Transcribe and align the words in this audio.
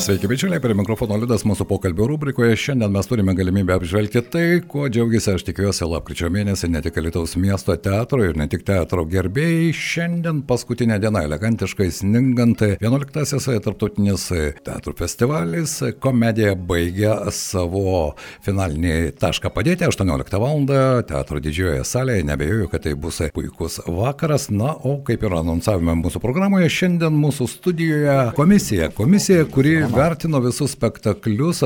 Sveiki, 0.00 0.28
bičiuliai, 0.28 0.62
prie 0.64 0.72
mikrofono 0.72 1.18
Liudas 1.20 1.42
mūsų 1.44 1.66
pokalbio 1.68 2.06
rubrikoje. 2.08 2.54
Šiandien 2.56 2.88
mes 2.94 3.04
turime 3.04 3.34
galimybę 3.36 3.74
apžvelgti 3.74 4.22
tai, 4.32 4.44
kuo 4.64 4.86
džiaugiasi, 4.88 5.34
aš 5.34 5.42
tikiuosi, 5.44 5.84
lapkričio 5.84 6.30
mėnesį 6.32 6.70
ne 6.72 6.80
tik 6.80 6.96
Lietuvos 7.04 7.34
miesto 7.36 7.76
teatro 7.76 8.24
ir 8.24 8.38
ne 8.40 8.46
tik 8.48 8.64
teatro 8.64 9.04
gerbėjai. 9.04 9.74
Šiandien 9.76 10.38
paskutinė 10.48 10.96
diena, 11.02 11.20
elegantiškai 11.28 11.90
sningant, 11.92 12.64
11-asis 12.80 13.50
tarptautinis 13.66 14.24
teatrų 14.64 14.94
festivalis. 15.02 15.76
Komedija 16.00 16.56
baigia 16.56 17.18
savo 17.36 18.14
finalinį 18.46 19.12
tašką 19.20 19.52
padėti 19.52 19.84
18 19.84 20.40
val. 20.40 20.64
teatro 21.12 21.44
didžiojoje 21.44 21.84
salėje. 21.84 22.24
Nebejoju, 22.30 22.70
kad 22.72 22.86
tai 22.88 22.94
bus 22.96 23.20
puikus 23.36 23.82
vakaras. 23.84 24.48
Na, 24.48 24.72
o 24.80 24.96
kaip 25.04 25.28
ir 25.28 25.36
anonsavome 25.42 25.98
mūsų 26.00 26.24
programoje, 26.24 26.72
šiandien 26.72 27.20
mūsų 27.20 27.52
studijoje 27.58 28.18
komisija. 28.40 28.88
Komisija, 28.96 29.44
kuri 29.44 29.89
vertino 29.94 30.40
visus 30.44 30.74
spektaklius. 30.76 31.62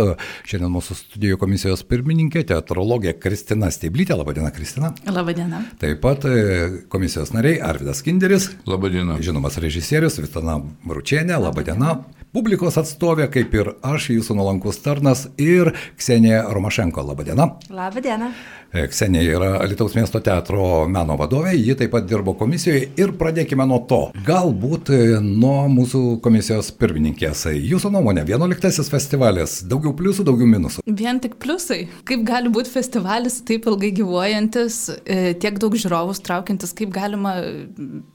Šiandien 0.48 0.72
mūsų 0.74 0.96
studijų 0.98 1.38
komisijos 1.40 1.84
pirmininkė, 1.88 2.44
teatrologė 2.50 3.14
Kristina 3.20 3.70
Steiblytė. 3.74 4.16
Labadiena, 4.18 4.52
Kristina. 4.54 4.92
Labadiena. 5.08 5.64
Taip 5.80 6.02
pat 6.04 6.26
e, 6.28 6.84
komisijos 6.92 7.34
nariai 7.36 7.60
Arvidas 7.64 8.02
Kinderis. 8.06 8.50
Labadiena. 8.70 9.20
Žinomas 9.24 9.60
režisierius 9.62 10.20
Vitana 10.22 10.60
Maručienė. 10.84 11.38
Labadiena. 11.46 11.98
Publikos 12.34 12.74
atstovė, 12.80 13.28
kaip 13.30 13.52
ir 13.54 13.68
aš, 13.86 14.08
jūsų 14.10 14.34
nuolankus 14.34 14.80
tarnas 14.82 15.20
ir 15.38 15.68
Ksenija 15.94 16.40
Romašenko. 16.50 17.04
Labadiena. 17.06 17.44
Labadiena. 17.70 18.32
E, 18.74 18.88
Ksenija 18.90 19.36
yra 19.36 19.50
Lietuvos 19.70 19.92
miesto 19.94 20.18
teatro 20.18 20.64
meno 20.90 21.14
vadovė, 21.14 21.52
ji 21.54 21.76
taip 21.78 21.92
pat 21.92 22.08
dirbo 22.10 22.32
komisijoje 22.34 22.88
ir 22.98 23.12
pradėkime 23.20 23.62
nuo 23.70 23.78
to. 23.86 23.98
Galbūt 24.26 24.90
e, 24.90 24.98
nuo 25.22 25.68
mūsų 25.70 26.00
komisijos 26.24 26.72
pirmininkės. 26.80 27.44
Jūsų 27.54 27.92
nuomonė, 27.94 28.24
11 28.26 28.90
festivalis, 28.90 29.60
daugiau 29.70 29.92
pliusų, 29.94 30.26
daugiau 30.26 30.48
minusų. 30.50 30.82
Vien 30.90 31.22
tik 31.22 31.36
pliusai. 31.44 31.84
Kaip 32.10 32.24
gali 32.26 32.50
būti 32.50 32.72
festivalis 32.72 33.36
taip 33.46 33.68
ilgai 33.70 33.92
gyvuojantis, 34.00 34.80
e, 35.06 35.20
tiek 35.38 35.62
daug 35.62 35.78
žiūrovus 35.78 36.24
traukiantis, 36.26 36.74
kaip 36.74 36.90
galima 36.98 37.36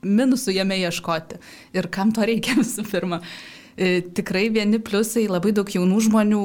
minusų 0.03 0.57
jame 0.59 0.81
ieškoti 0.83 1.39
ir 1.79 1.87
kam 1.87 2.11
to 2.11 2.27
reikia 2.27 2.59
visų 2.59 2.83
pirma. 2.91 3.21
Tikrai 3.79 4.49
vieni 4.51 4.79
pliusai, 4.83 5.23
labai 5.31 5.53
daug 5.55 5.69
jaunų 5.71 6.01
žmonių 6.09 6.43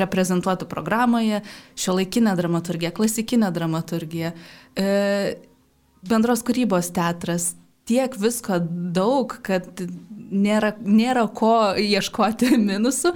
reprezentuotų 0.00 0.66
programoje, 0.70 1.42
šio 1.78 1.94
laikinė 2.00 2.34
dramaturgija, 2.38 2.90
klasikinė 2.96 3.52
dramaturgija, 3.54 4.32
bendros 6.02 6.42
kūrybos 6.42 6.90
teatras, 6.96 7.52
tiek 7.86 8.14
visko 8.18 8.58
daug, 8.94 9.36
kad 9.46 9.84
nėra, 10.32 10.72
nėra 10.80 11.26
ko 11.34 11.72
ieškoti 11.78 12.56
minusų. 12.70 13.14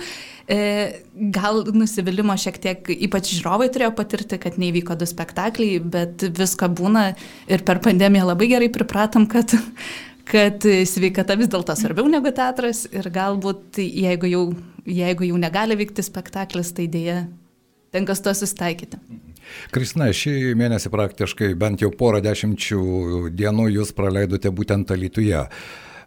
Gal 1.35 1.63
nusivylimą 1.75 2.37
šiek 2.39 2.59
tiek, 2.63 2.91
ypač 3.09 3.33
žiūrovai 3.35 3.71
turėjo 3.75 3.93
patirti, 3.99 4.39
kad 4.43 4.59
neįvyko 4.61 4.99
du 4.99 5.09
spektakliai, 5.09 5.81
bet 5.83 6.29
visko 6.37 6.71
būna 6.71 7.09
ir 7.51 7.65
per 7.67 7.83
pandemiją 7.85 8.29
labai 8.31 8.51
gerai 8.55 8.71
pripratom, 8.73 9.27
kad 9.31 9.57
kad 10.27 10.67
sveikata 10.91 11.37
vis 11.39 11.51
dėlto 11.53 11.77
svarbiau 11.79 12.11
negu 12.11 12.33
teatras 12.35 12.85
ir 12.91 13.09
galbūt 13.15 13.81
jeigu 13.83 14.31
jau, 14.31 14.45
jeigu 14.87 15.31
jau 15.31 15.41
negali 15.41 15.79
vykti 15.79 16.05
spektaklis, 16.07 16.73
tai 16.77 16.89
dėja 16.91 17.25
tenka 17.95 18.17
su 18.17 18.27
to 18.27 18.35
susitaikyti. 18.35 19.01
Kristina, 19.75 20.11
šį 20.11 20.55
mėnesį 20.59 20.91
praktiškai 20.93 21.53
bent 21.59 21.83
jau 21.85 21.93
porą 21.95 22.21
dešimčių 22.25 22.81
dienų 23.37 23.71
jūs 23.79 23.95
praleidote 23.97 24.51
būtent 24.51 24.91
Alytuje. 24.95 25.47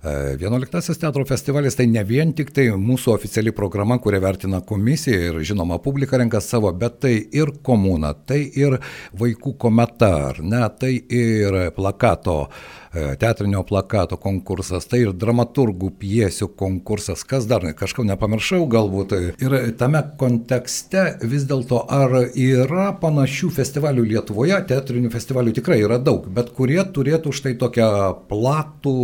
11 0.02 0.96
teatro 0.96 1.26
festivalis 1.28 1.76
tai 1.76 1.86
ne 1.92 2.00
vien 2.08 2.30
tik 2.32 2.54
tai 2.56 2.70
mūsų 2.72 3.12
oficiali 3.12 3.52
programa, 3.52 3.98
kurią 4.00 4.22
vertina 4.24 4.62
komisija 4.64 5.26
ir 5.28 5.40
žinoma 5.44 5.82
publika 5.84 6.18
renka 6.18 6.40
savo, 6.40 6.72
bet 6.72 7.02
tai 7.04 7.18
ir 7.36 7.52
komuna, 7.64 8.14
tai 8.14 8.46
ir 8.48 8.78
vaikų 9.20 9.58
kometa, 9.60 10.14
ar 10.30 10.40
ne, 10.40 10.64
tai 10.80 10.94
ir 11.04 11.60
plakato 11.76 12.46
teatrinio 12.92 13.64
plakato 13.64 14.18
konkursas, 14.18 14.88
tai 14.90 15.04
ir 15.04 15.14
dramaturgų 15.14 15.92
piesių 16.02 16.50
konkursas, 16.58 17.24
kas 17.28 17.46
dar, 17.50 17.66
kažko 17.78 18.06
nepamiršau 18.08 18.64
galbūt. 18.70 19.14
Ir 19.44 19.56
tame 19.78 20.02
kontekste 20.20 21.20
vis 21.22 21.46
dėlto 21.50 21.84
ar 21.86 22.16
yra 22.34 22.90
panašių 23.00 23.52
festivalių 23.54 24.08
Lietuvoje, 24.10 24.58
teatrinių 24.72 25.12
festivalių 25.14 25.54
tikrai 25.60 25.80
yra 25.84 26.00
daug, 26.02 26.26
bet 26.34 26.50
kurie 26.58 26.80
turėtų 26.82 27.34
štai 27.36 27.54
tokią 27.62 27.90
platų, 28.32 28.96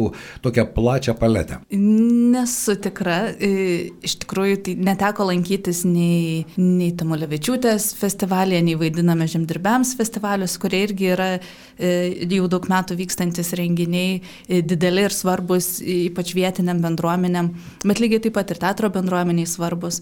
tokią 0.45 0.65
plačią 0.73 1.15
paletę? 1.19 1.61
Nesu 1.75 2.77
tikra, 2.81 3.19
iš 3.37 4.17
tikrųjų 4.25 4.61
tai 4.65 4.75
neteko 4.89 5.29
lankytis 5.29 5.83
nei, 5.85 6.45
nei 6.57 6.89
Tamulevičiūtės 6.97 7.91
festivalėje, 7.99 8.63
nei 8.65 8.79
vaidiname 8.79 9.29
žemdirbiams 9.29 9.93
festivalius, 9.99 10.57
kurie 10.61 10.81
irgi 10.87 11.11
yra 11.13 11.29
jau 11.77 12.49
daug 12.49 12.65
metų 12.71 12.97
vykstantis 12.97 13.53
renginys 13.53 13.74
renginiai 13.75 14.21
dideli 14.63 15.05
ir 15.05 15.13
svarbus, 15.13 15.79
ypač 15.81 16.33
vietiniam 16.35 16.81
bendruomenėm, 16.83 17.51
bet 17.85 17.99
lygiai 17.99 18.23
taip 18.23 18.35
pat 18.37 18.51
ir 18.51 18.61
teatro 18.61 18.89
bendruomeniai 18.89 19.47
svarbus. 19.47 20.01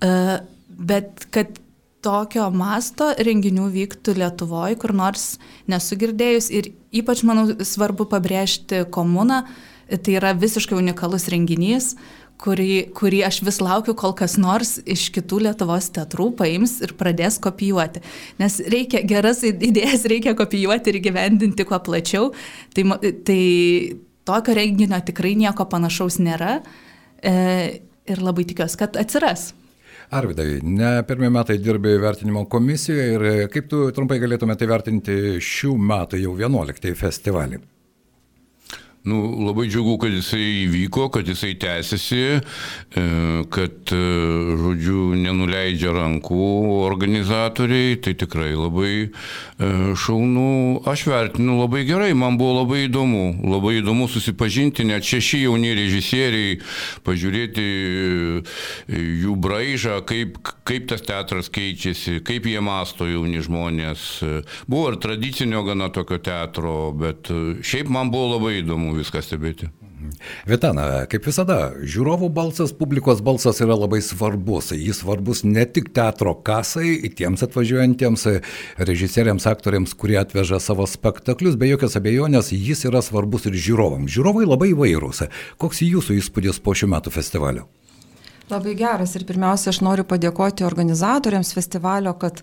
Bet 0.00 1.28
kad 1.30 1.60
tokio 2.04 2.50
masto 2.52 3.12
renginių 3.16 3.70
vyktų 3.72 4.18
Lietuvoje, 4.18 4.76
kur 4.76 4.92
nors 4.92 5.38
nesugirdėjus 5.70 6.50
ir 6.52 6.72
ypač, 6.92 7.22
manau, 7.24 7.46
svarbu 7.64 8.08
pabrėžti 8.10 8.84
komuną, 8.92 9.44
tai 9.88 10.16
yra 10.18 10.34
visiškai 10.36 10.76
unikalus 10.76 11.28
renginys, 11.32 11.94
kurį, 12.42 12.90
kurį 12.96 13.22
aš 13.26 13.40
vis 13.46 13.60
laukiu, 13.62 13.94
kol 13.98 14.14
kas 14.16 14.36
nors 14.40 14.76
iš 14.90 15.08
kitų 15.14 15.42
Lietuvos 15.46 15.90
teatrų 15.94 16.30
paims 16.38 16.76
ir 16.84 16.94
pradės 16.98 17.38
kopijuoti. 17.42 18.02
Nes 18.42 18.60
reikia, 18.72 19.04
geras 19.06 19.42
idėjas 19.46 20.06
reikia 20.10 20.34
kopijuoti 20.38 20.92
ir 20.92 21.00
gyvendinti 21.04 21.66
kuo 21.68 21.80
plačiau. 21.84 22.32
Tai, 22.74 22.86
tai 23.26 23.42
tokio 24.28 24.56
renginio 24.56 25.00
tikrai 25.04 25.34
nieko 25.38 25.68
panašaus 25.70 26.20
nėra 26.22 26.58
e, 27.22 27.34
ir 28.10 28.24
labai 28.24 28.46
tikiuosi, 28.48 28.80
kad 28.80 28.98
atsiras. 29.00 29.52
Arvidai, 30.14 30.58
ne 30.62 30.98
pirmie 31.08 31.30
metai 31.32 31.56
dirbi 31.58 31.94
vertinimo 31.98 32.44
komisijoje 32.50 33.06
ir 33.14 33.48
kaip 33.52 33.70
tu 33.70 33.86
trumpai 33.96 34.20
galėtumėte 34.22 34.68
vertinti 34.68 35.16
šių 35.42 35.78
metų 35.80 36.20
jau 36.20 36.34
11 36.38 36.92
festivalį? 36.98 37.62
Nu, 39.04 39.44
labai 39.44 39.66
džiugu, 39.68 39.98
kad 40.00 40.14
jisai 40.16 40.62
įvyko, 40.62 41.10
kad 41.12 41.28
jisai 41.28 41.50
tęsiasi, 41.60 42.38
kad, 43.52 43.90
žodžiu, 43.92 45.00
nenuleidžia 45.20 45.90
rankų 45.92 46.46
organizatoriai, 46.86 47.98
tai 48.00 48.14
tikrai 48.16 48.54
labai 48.56 49.10
šaunu. 49.60 50.46
Aš 50.88 51.02
vertinu 51.10 51.58
labai 51.58 51.82
gerai, 51.84 52.14
man 52.16 52.38
buvo 52.40 52.62
labai 52.62 52.86
įdomu, 52.86 53.26
labai 53.44 53.74
įdomu 53.82 54.08
susipažinti, 54.08 54.88
net 54.88 55.04
šeši 55.04 55.42
jauni 55.42 55.74
režisieriai, 55.76 56.56
pažiūrėti 57.04 57.66
jų 58.88 59.36
braižą, 59.36 60.00
kaip, 60.08 60.40
kaip 60.64 60.88
tas 60.94 61.04
teatras 61.04 61.52
keičiasi, 61.52 62.22
kaip 62.24 62.48
jie 62.48 62.64
masto 62.64 63.04
jauni 63.04 63.44
žmonės. 63.44 64.08
Buvo 64.64 64.94
ir 64.94 64.98
tradicinio 65.04 65.60
gana 65.68 65.92
tokio 65.92 66.22
teatro, 66.24 66.88
bet 66.96 67.28
šiaip 67.60 67.92
man 67.92 68.08
buvo 68.08 68.38
labai 68.38 68.56
įdomu 68.64 68.93
viską 68.98 69.22
stebėti. 69.24 69.70
Vitana, 70.48 71.04
kaip 71.10 71.24
visada, 71.26 71.72
žiūrovų 71.80 72.28
balsas, 72.34 72.74
publikos 72.76 73.22
balsas 73.24 73.60
yra 73.64 73.76
labai 73.78 74.00
svarbus. 74.04 74.72
Jis 74.76 75.00
svarbus 75.02 75.44
ne 75.46 75.64
tik 75.64 75.90
teatro 75.96 76.34
kasai, 76.44 76.96
tiems 77.16 77.44
atvažiuojantiems 77.46 78.26
režisieriams, 78.90 79.46
aktoriams, 79.48 79.94
kurie 79.98 80.18
atveža 80.20 80.60
savo 80.62 80.86
spektaklius, 80.90 81.56
be 81.60 81.70
jokios 81.70 81.96
abejonės, 82.00 82.52
jis 82.52 82.84
yra 82.90 83.02
svarbus 83.04 83.48
ir 83.48 83.56
žiūrovams. 83.56 84.12
Žiūrovai 84.12 84.44
labai 84.48 84.72
įvairūs. 84.74 85.24
Koks 85.62 85.82
jūsų 85.86 86.20
įspūdis 86.20 86.60
po 86.64 86.76
šių 86.76 86.90
metų 86.94 87.14
festivalio? 87.14 87.68
Labai 88.52 88.74
geras 88.76 89.14
ir 89.16 89.24
pirmiausia, 89.24 89.70
aš 89.72 89.80
noriu 89.80 90.04
padėkoti 90.04 90.66
organizatoriams 90.68 91.54
festivalio, 91.56 92.12
kad 92.20 92.42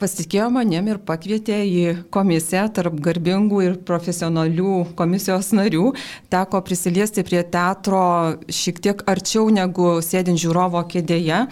pasitikėjo 0.00 0.48
manim 0.54 0.88
ir 0.90 1.00
pakvietė 1.06 1.60
į 1.68 1.84
komisiją 2.14 2.66
tarp 2.76 2.96
garbingų 3.04 3.62
ir 3.66 3.78
profesionalių 3.86 4.74
komisijos 4.98 5.52
narių. 5.56 5.92
Teko 6.32 6.62
prisiliesti 6.66 7.24
prie 7.26 7.42
teatro 7.44 8.02
šiek 8.48 8.80
tiek 8.82 9.04
arčiau 9.10 9.48
negu 9.52 9.98
sėdint 10.04 10.40
žiūrovo 10.40 10.82
kėdėje. 10.90 11.44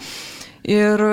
Ir 0.69 1.05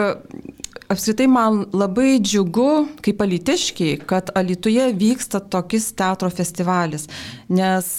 apskritai 0.92 1.28
man 1.30 1.64
labai 1.76 2.16
džiugu, 2.22 2.70
kaip 3.04 3.22
alitiškiai, 3.22 4.00
kad 4.08 4.32
Alituje 4.36 4.88
vyksta 4.96 5.40
tokis 5.40 5.92
teatro 5.98 6.30
festivalis, 6.34 7.06
nes 7.48 7.92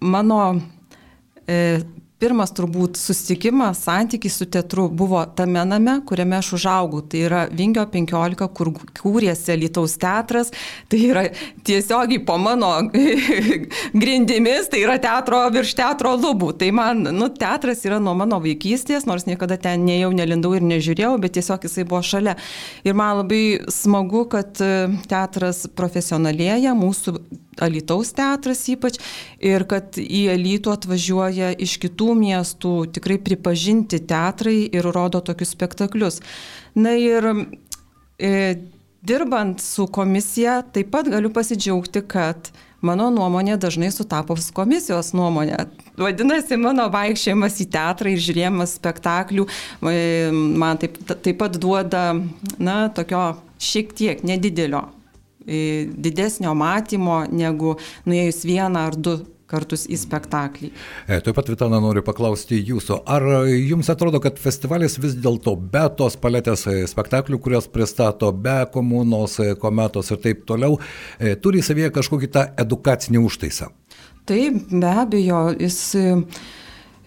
mano 0.00 0.42
e, 1.46 1.80
pirmas 2.20 2.52
turbūt 2.56 2.98
susitikimas, 3.00 3.80
santykis 3.86 4.36
su 4.40 4.46
teatru 4.52 4.86
buvo 4.92 5.22
tame 5.36 5.62
name, 5.64 5.96
kuriame 6.06 6.36
aš 6.38 6.52
užaugau. 6.58 7.00
Tai 7.08 7.22
yra 7.26 7.40
Vingio 7.48 7.86
15, 7.88 8.48
kur 8.56 8.72
kūrėsi 9.00 9.56
Lietuvos 9.60 9.96
teatras. 10.00 10.52
Tai 10.90 11.00
yra 11.00 11.24
tiesiogiai 11.66 12.22
po 12.26 12.36
mano 12.40 12.72
grindimis, 14.02 14.68
tai 14.72 14.84
yra 14.84 14.98
teatro 15.02 15.42
virš 15.54 15.74
teatro 15.80 16.14
lubų. 16.20 16.52
Tai 16.60 16.70
man, 16.76 17.04
nu, 17.16 17.30
teatras 17.32 17.84
yra 17.88 18.00
nuo 18.02 18.14
mano 18.18 18.40
vaikystės, 18.44 19.08
nors 19.08 19.26
niekada 19.28 19.58
ten 19.60 19.86
nejau, 19.88 20.12
nelindau 20.16 20.52
ir 20.58 20.66
nežiūrėjau, 20.66 21.16
bet 21.22 21.38
tiesiog 21.38 21.68
jisai 21.68 21.86
buvo 21.88 22.02
šalia. 22.04 22.36
Ir 22.84 22.96
man 22.98 23.22
labai 23.22 23.44
smagu, 23.72 24.26
kad 24.30 24.60
teatras 25.10 25.64
profesionalėja, 25.76 26.76
mūsų 26.76 27.16
Alitaus 27.58 28.12
teatras 28.14 28.62
ypač, 28.70 29.00
ir 29.42 29.66
kad 29.68 29.98
į 30.00 30.22
Alytų 30.34 30.72
atvažiuoja 30.76 31.52
iš 31.58 31.76
kitų 31.82 32.14
miestų 32.20 32.74
tikrai 32.94 33.18
pripažinti 33.22 34.00
teatrai 34.06 34.62
ir 34.68 34.86
rodo 34.94 35.22
tokius 35.24 35.54
spektaklius. 35.56 36.20
Na 36.78 36.94
ir 36.94 37.26
e, 38.20 38.32
dirbant 39.02 39.60
su 39.64 39.88
komisija, 39.90 40.60
taip 40.72 40.92
pat 40.94 41.10
galiu 41.10 41.32
pasidžiaugti, 41.34 42.04
kad 42.06 42.52
mano 42.86 43.10
nuomonė 43.12 43.58
dažnai 43.60 43.90
sutapo 43.92 44.36
su 44.40 44.54
komisijos 44.56 45.12
nuomonė. 45.16 45.66
Vadinasi, 46.00 46.56
mano 46.60 46.86
vaikščiojimas 46.92 47.58
į 47.60 47.66
teatrą 47.74 48.14
ir 48.14 48.22
žiūrėjimas 48.24 48.78
spektaklių 48.78 49.44
e, 49.90 49.98
man 50.32 50.80
taip, 50.80 50.96
taip 51.10 51.36
pat 51.42 51.58
duoda, 51.60 52.06
na, 52.62 52.78
tokio 52.94 53.34
šiek 53.60 53.92
tiek 53.98 54.24
nedidelio 54.24 54.86
didesnio 55.50 56.54
matymo 56.54 57.24
negu 57.30 57.76
nuėjus 58.06 58.44
vieną 58.46 58.88
ar 58.90 58.96
du 58.96 59.18
kartus 59.50 59.86
į 59.90 59.98
spektaklį. 60.00 60.70
E, 61.08 61.18
taip 61.24 61.36
pat, 61.36 61.50
Vitana, 61.50 61.80
noriu 61.82 62.04
paklausti 62.06 62.60
jūsų, 62.68 63.00
ar 63.10 63.26
jums 63.50 63.90
atrodo, 63.92 64.20
kad 64.22 64.38
festivalis 64.40 64.98
vis 65.02 65.16
dėlto 65.18 65.56
be 65.72 65.84
tos 65.98 66.16
paletės 66.20 66.66
e, 66.70 66.76
spektaklių, 66.90 67.40
kurios 67.42 67.68
pristato, 67.72 68.30
be 68.32 68.60
komunos, 68.74 69.38
e, 69.42 69.54
kometos 69.60 70.12
ir 70.14 70.22
taip 70.22 70.44
toliau, 70.48 70.78
e, 71.18 71.34
turi 71.42 71.64
savyje 71.66 71.90
kažkokį 71.96 72.30
tą 72.36 72.46
edukacinį 72.62 73.24
užtaisą? 73.26 73.70
Taip, 74.30 74.62
be 74.70 74.94
abejo, 75.02 75.42
jis 75.58 75.80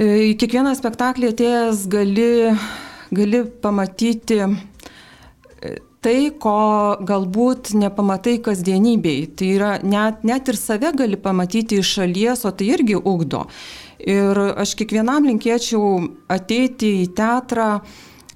į 0.04 0.34
kiekvieną 0.42 0.74
spektaklį 0.76 1.30
atėjęs 1.32 1.86
gali, 1.94 2.30
gali 3.14 3.44
pamatyti 3.64 4.42
tai, 6.04 6.18
ko 6.40 6.58
galbūt 7.08 7.74
nepamatai 7.80 8.38
kasdienybei. 8.44 9.28
Tai 9.38 9.50
yra 9.56 9.72
net, 9.84 10.24
net 10.28 10.52
ir 10.52 10.60
save 10.60 10.94
gali 11.00 11.20
pamatyti 11.20 11.80
iš 11.82 11.96
šalies, 12.00 12.46
o 12.48 12.52
tai 12.52 12.72
irgi 12.76 13.00
ugdo. 13.00 13.46
Ir 14.04 14.40
aš 14.60 14.76
kiekvienam 14.80 15.28
linkėčiau 15.30 16.02
ateiti 16.34 16.98
į 17.04 17.12
teatrą 17.16 17.70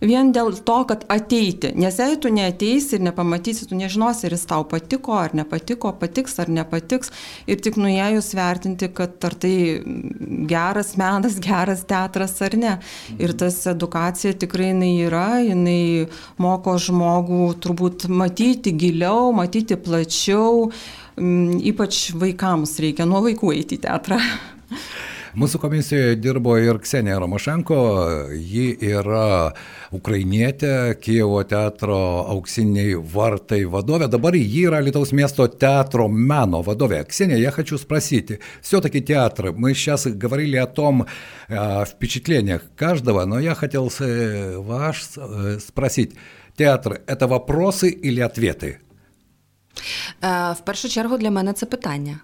vien 0.02 0.32
dėl 0.34 0.54
to, 0.66 0.78
kad 0.90 1.06
ateiti. 1.12 1.72
Nes 1.78 1.98
jei 2.00 2.18
tu 2.22 2.32
neateisi 2.34 2.98
ir 2.98 3.06
nepamatysi, 3.08 3.68
tu 3.70 3.78
nežinosi, 3.78 4.28
ar 4.28 4.36
jis 4.36 4.46
tau 4.50 4.66
patiko 4.70 5.18
ar 5.18 5.36
nepatiko, 5.38 5.94
patiks 6.00 6.38
ar 6.44 6.52
nepatiks. 6.54 7.12
Ir 7.50 7.62
tik 7.64 7.80
nuėjus 7.82 8.34
vertinti, 8.38 8.92
kad 8.94 9.18
ar 9.28 9.38
tai 9.40 9.56
geras 10.50 10.96
menas, 11.00 11.40
geras 11.48 11.84
teatras 11.90 12.38
ar 12.46 12.58
ne. 12.60 12.78
Ir 13.18 13.34
tas 13.38 13.60
edukacija 13.70 14.38
tikrai 14.38 14.72
jinai 14.72 14.94
yra, 15.08 15.28
jinai 15.46 16.08
moko 16.42 16.78
žmogų 16.82 17.52
turbūt 17.64 18.08
matyti 18.12 18.76
giliau, 18.78 19.32
matyti 19.36 19.80
plačiau. 19.80 20.72
Mm, 21.18 21.58
ypač 21.72 22.12
vaikams 22.14 22.76
reikia 22.84 23.08
nuo 23.10 23.24
vaikų 23.26 23.56
eiti 23.58 23.80
į 23.80 23.86
teatrą. 23.88 24.22
Mūsų 25.39 25.59
komisijoje 25.63 26.17
dirbo 26.21 26.57
ir 26.61 26.79
Ksenija 26.83 27.19
Romašenko, 27.23 27.79
ji 28.37 28.77
yra 28.93 29.53
ukrainietė, 29.93 30.95
Kievo 31.01 31.43
teatro 31.49 31.97
auksiniai 32.35 32.95
vartai 32.97 33.63
vadovė, 33.65 34.09
dabar 34.13 34.37
ji 34.37 34.67
yra 34.69 34.81
Lietuvos 34.85 35.13
miesto 35.17 35.47
teatro 35.49 36.09
meno 36.09 36.63
vadovė. 36.63 37.05
Ксения, 37.09 37.39
я 37.39 37.51
хочу 37.51 37.79
спросить, 37.79 38.39
все-таки 38.61 39.01
театр, 39.01 39.53
мы 39.53 39.75
сейчас 39.75 40.07
говорили 40.07 40.57
о 40.57 40.67
том 40.67 41.07
о 41.49 41.85
впечатлениях 41.85 42.63
каждого, 42.77 43.25
но 43.25 43.41
я 43.41 43.55
хотел 43.55 43.91
вас 43.99 45.19
спросить, 45.67 46.15
театр – 46.57 47.07
это 47.07 47.27
вопросы 47.27 47.91
или 47.91 48.21
ответы? 48.21 48.79
В 50.21 50.61
першу 50.65 50.89
чергу 50.89 51.19
для 51.19 51.31
мене 51.31 51.53
це 51.53 51.67
питання. 51.67 52.21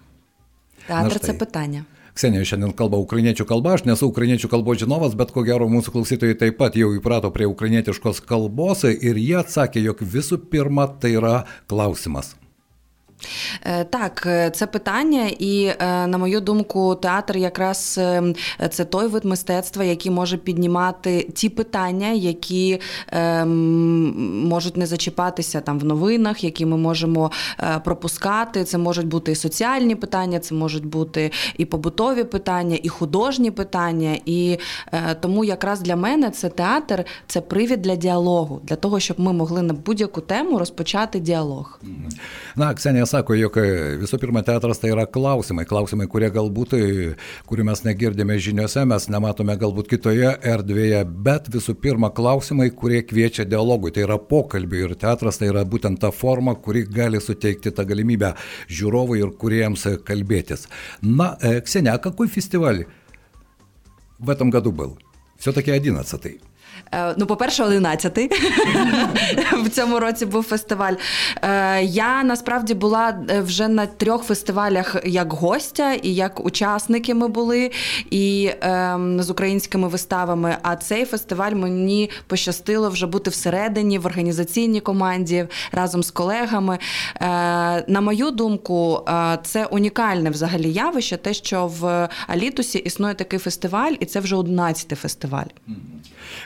Театр 0.87 1.19
це 1.19 1.33
питання. 1.33 1.85
Ksenija 2.14 2.46
šiandien 2.46 2.76
kalba 2.78 3.00
ukrainiečių 3.02 3.42
kalba, 3.50 3.72
aš 3.74 3.88
nesu 3.88 4.06
ukrainiečių 4.06 4.46
kalbos 4.52 4.78
žinovas, 4.84 5.16
bet 5.18 5.32
ko 5.34 5.42
gero 5.42 5.66
mūsų 5.72 5.96
klausytojai 5.96 6.36
taip 6.38 6.60
pat 6.60 6.78
jau 6.78 6.92
įprato 6.94 7.32
prie 7.34 7.48
ukrainietiškos 7.50 8.22
kalbos 8.28 8.86
ir 8.86 9.18
jie 9.18 9.34
atsakė, 9.40 9.82
jog 9.82 10.06
visų 10.14 10.38
pirma 10.52 10.86
tai 11.02 11.16
yra 11.18 11.40
klausimas. 11.66 12.36
Е, 13.62 13.84
так, 13.84 14.22
е, 14.26 14.50
це 14.50 14.66
питання, 14.66 15.30
і 15.38 15.64
е, 15.64 16.06
на 16.06 16.18
мою 16.18 16.40
думку, 16.40 16.94
театр 16.94 17.36
якраз 17.36 18.00
це 18.70 18.84
той 18.84 19.06
вид 19.06 19.24
мистецтва, 19.24 19.84
який 19.84 20.12
може 20.12 20.36
піднімати 20.36 21.28
ті 21.34 21.48
питання, 21.48 22.08
які 22.08 22.80
можуть 24.44 24.76
не 24.76 24.86
зачіпатися 24.86 25.60
там 25.60 25.78
в 25.78 25.84
новинах, 25.84 26.44
які 26.44 26.66
ми 26.66 26.76
можемо 26.76 27.30
пропускати. 27.84 28.64
Це 28.64 28.78
можуть 28.78 29.06
бути 29.06 29.32
і 29.32 29.34
соціальні 29.34 29.94
питання, 29.94 30.38
це 30.38 30.54
можуть 30.54 30.86
бути 30.86 31.30
і 31.56 31.64
побутові 31.64 32.24
питання, 32.24 32.78
і 32.82 32.88
художні 32.88 33.50
питання. 33.50 34.18
І 34.26 34.58
тому 35.20 35.44
якраз 35.44 35.80
для 35.80 35.96
мене 35.96 36.30
це 36.30 36.48
театр, 36.48 37.04
це 37.26 37.40
привід 37.40 37.82
для 37.82 37.96
діалогу, 37.96 38.60
для 38.64 38.76
того, 38.76 39.00
щоб 39.00 39.20
ми 39.20 39.32
могли 39.32 39.62
на 39.62 39.74
будь-яку 39.74 40.20
тему 40.20 40.58
розпочати 40.58 41.20
діалог. 41.20 41.80
На 42.56 42.74
Ксенія 42.74 43.06
sako, 43.13 43.35
jog 43.37 43.57
visų 44.01 44.19
pirma 44.21 44.41
teatras 44.45 44.79
tai 44.81 44.91
yra 44.93 45.05
klausimai, 45.09 45.65
klausimai, 45.69 46.07
kurie 46.11 46.29
galbūt, 46.33 46.75
kurių 47.49 47.65
mes 47.67 47.83
negirdime 47.85 48.37
žiniuose, 48.39 48.85
mes 48.89 49.07
nematome 49.11 49.55
galbūt 49.59 49.89
kitoje 49.91 50.33
erdvėje, 50.51 51.03
bet 51.05 51.49
visų 51.53 51.75
pirma 51.81 52.11
klausimai, 52.15 52.69
kurie 52.71 53.01
kviečia 53.03 53.45
dialogui, 53.49 53.93
tai 53.95 54.05
yra 54.07 54.19
pokalbiai 54.19 54.87
ir 54.87 54.95
teatras 54.99 55.39
tai 55.39 55.51
yra 55.51 55.63
būtent 55.65 56.01
ta 56.01 56.11
forma, 56.11 56.55
kuri 56.55 56.85
gali 56.89 57.21
suteikti 57.21 57.71
tą 57.71 57.85
galimybę 57.89 58.33
žiūrovui 58.67 59.21
ir 59.23 59.33
kuriems 59.39 59.87
kalbėtis. 60.07 60.67
На, 61.01 61.35
Ксения, 61.65 61.93
а 61.93 61.99
какой 61.99 62.27
фестиваль 62.27 62.85
в 64.19 64.29
этом 64.29 64.49
году 64.49 64.71
был? 64.71 64.99
Все-таки 65.37 65.71
11 65.71 66.19
Е, 66.25 66.49
Ну, 67.16 67.26
по-перше, 67.26 67.62
11-й 67.64 68.30
в 69.64 69.70
цьому 69.70 70.00
році 70.00 70.26
був 70.26 70.42
фестиваль. 70.42 70.94
Е, 71.42 71.82
я 71.82 72.22
насправді 72.22 72.74
була 72.74 73.18
е, 73.30 73.40
вже 73.40 73.68
на 73.68 73.86
трьох 73.86 74.24
фестивалях 74.24 74.96
як 75.04 75.32
гостя, 75.32 75.92
і 75.92 76.14
як 76.14 76.46
учасники 76.46 77.14
ми 77.14 77.28
були, 77.28 77.70
і 78.10 78.50
ем, 78.60 79.22
з 79.22 79.30
українськими 79.30 79.88
виставами. 79.88 80.56
А 80.62 80.76
цей 80.76 81.04
фестиваль 81.04 81.52
мені 81.52 82.10
пощастило 82.26 82.90
вже 82.90 83.06
бути 83.06 83.30
всередині 83.30 83.98
в 83.98 84.06
організаційній 84.06 84.80
команді 84.80 85.46
разом 85.72 86.02
з 86.02 86.10
колегами. 86.10 86.78
На 87.88 88.00
мою 88.00 88.30
думку, 88.30 89.00
це 89.44 89.66
унікальне 89.66 90.30
взагалі 90.30 90.72
явище, 90.72 91.16
те, 91.16 91.34
що 91.34 91.66
в 91.66 92.08
Алітусі 92.26 92.78
існує 92.78 93.14
такий 93.14 93.38
фестиваль, 93.38 93.92
і 94.00 94.06
це 94.06 94.20
вже 94.20 94.36
11-й 94.36 94.96
фестиваль. 94.96 95.46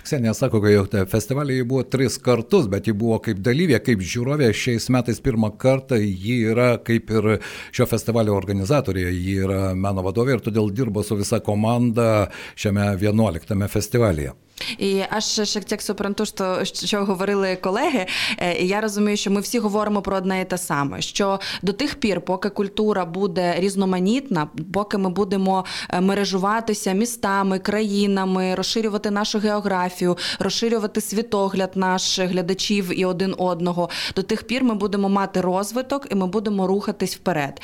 Ksenija 0.04 0.34
sako, 0.34 0.60
kad 0.62 0.96
festivaliai 1.10 1.66
buvo 1.68 1.82
tris 1.82 2.18
kartus, 2.22 2.68
bet 2.70 2.88
ji 2.88 2.96
buvo 2.96 3.18
kaip 3.24 3.42
dalyvė, 3.44 3.80
kaip 3.84 4.02
žiūrovė. 4.02 4.50
Šiais 4.56 4.88
metais 4.94 5.20
pirmą 5.24 5.52
kartą 5.60 6.00
ji 6.00 6.40
yra 6.52 6.70
kaip 6.84 7.12
ir 7.14 7.30
šio 7.74 7.88
festivalio 7.90 8.36
organizatorė, 8.38 9.08
ji 9.12 9.38
yra 9.46 9.62
meno 9.78 10.04
vadovė 10.06 10.38
ir 10.38 10.44
todėl 10.48 10.72
dirbo 10.74 11.04
su 11.06 11.18
visa 11.18 11.42
komanda 11.44 12.28
šiame 12.58 12.92
11 13.00 13.68
festivalyje. 13.72 14.34
І 14.78 15.02
аж 15.10 15.24
ще 15.24 15.60
як 15.68 15.82
супранту, 15.82 16.26
що, 16.26 16.64
що 16.64 17.04
говорили 17.04 17.56
колеги, 17.56 18.06
і 18.60 18.66
я 18.66 18.80
розумію, 18.80 19.16
що 19.16 19.30
ми 19.30 19.40
всі 19.40 19.58
говоримо 19.58 20.02
про 20.02 20.16
одне 20.16 20.40
і 20.40 20.44
те 20.44 20.58
саме: 20.58 21.00
що 21.00 21.40
до 21.62 21.72
тих 21.72 21.94
пір, 21.94 22.20
поки 22.20 22.48
культура 22.48 23.04
буде 23.04 23.54
різноманітна, 23.58 24.48
поки 24.72 24.98
ми 24.98 25.10
будемо 25.10 25.64
мережуватися 26.00 26.92
містами, 26.92 27.58
країнами, 27.58 28.54
розширювати 28.54 29.10
нашу 29.10 29.38
географію, 29.38 30.16
розширювати 30.38 31.00
світогляд 31.00 31.70
наших 31.74 32.30
глядачів 32.30 33.00
і 33.00 33.04
один 33.04 33.34
одного, 33.38 33.88
до 34.16 34.22
тих 34.22 34.42
пір 34.42 34.64
ми 34.64 34.74
будемо 34.74 35.08
мати 35.08 35.40
розвиток 35.40 36.06
і 36.10 36.14
ми 36.14 36.26
будемо 36.26 36.66
рухатись 36.66 37.16
вперед. 37.16 37.60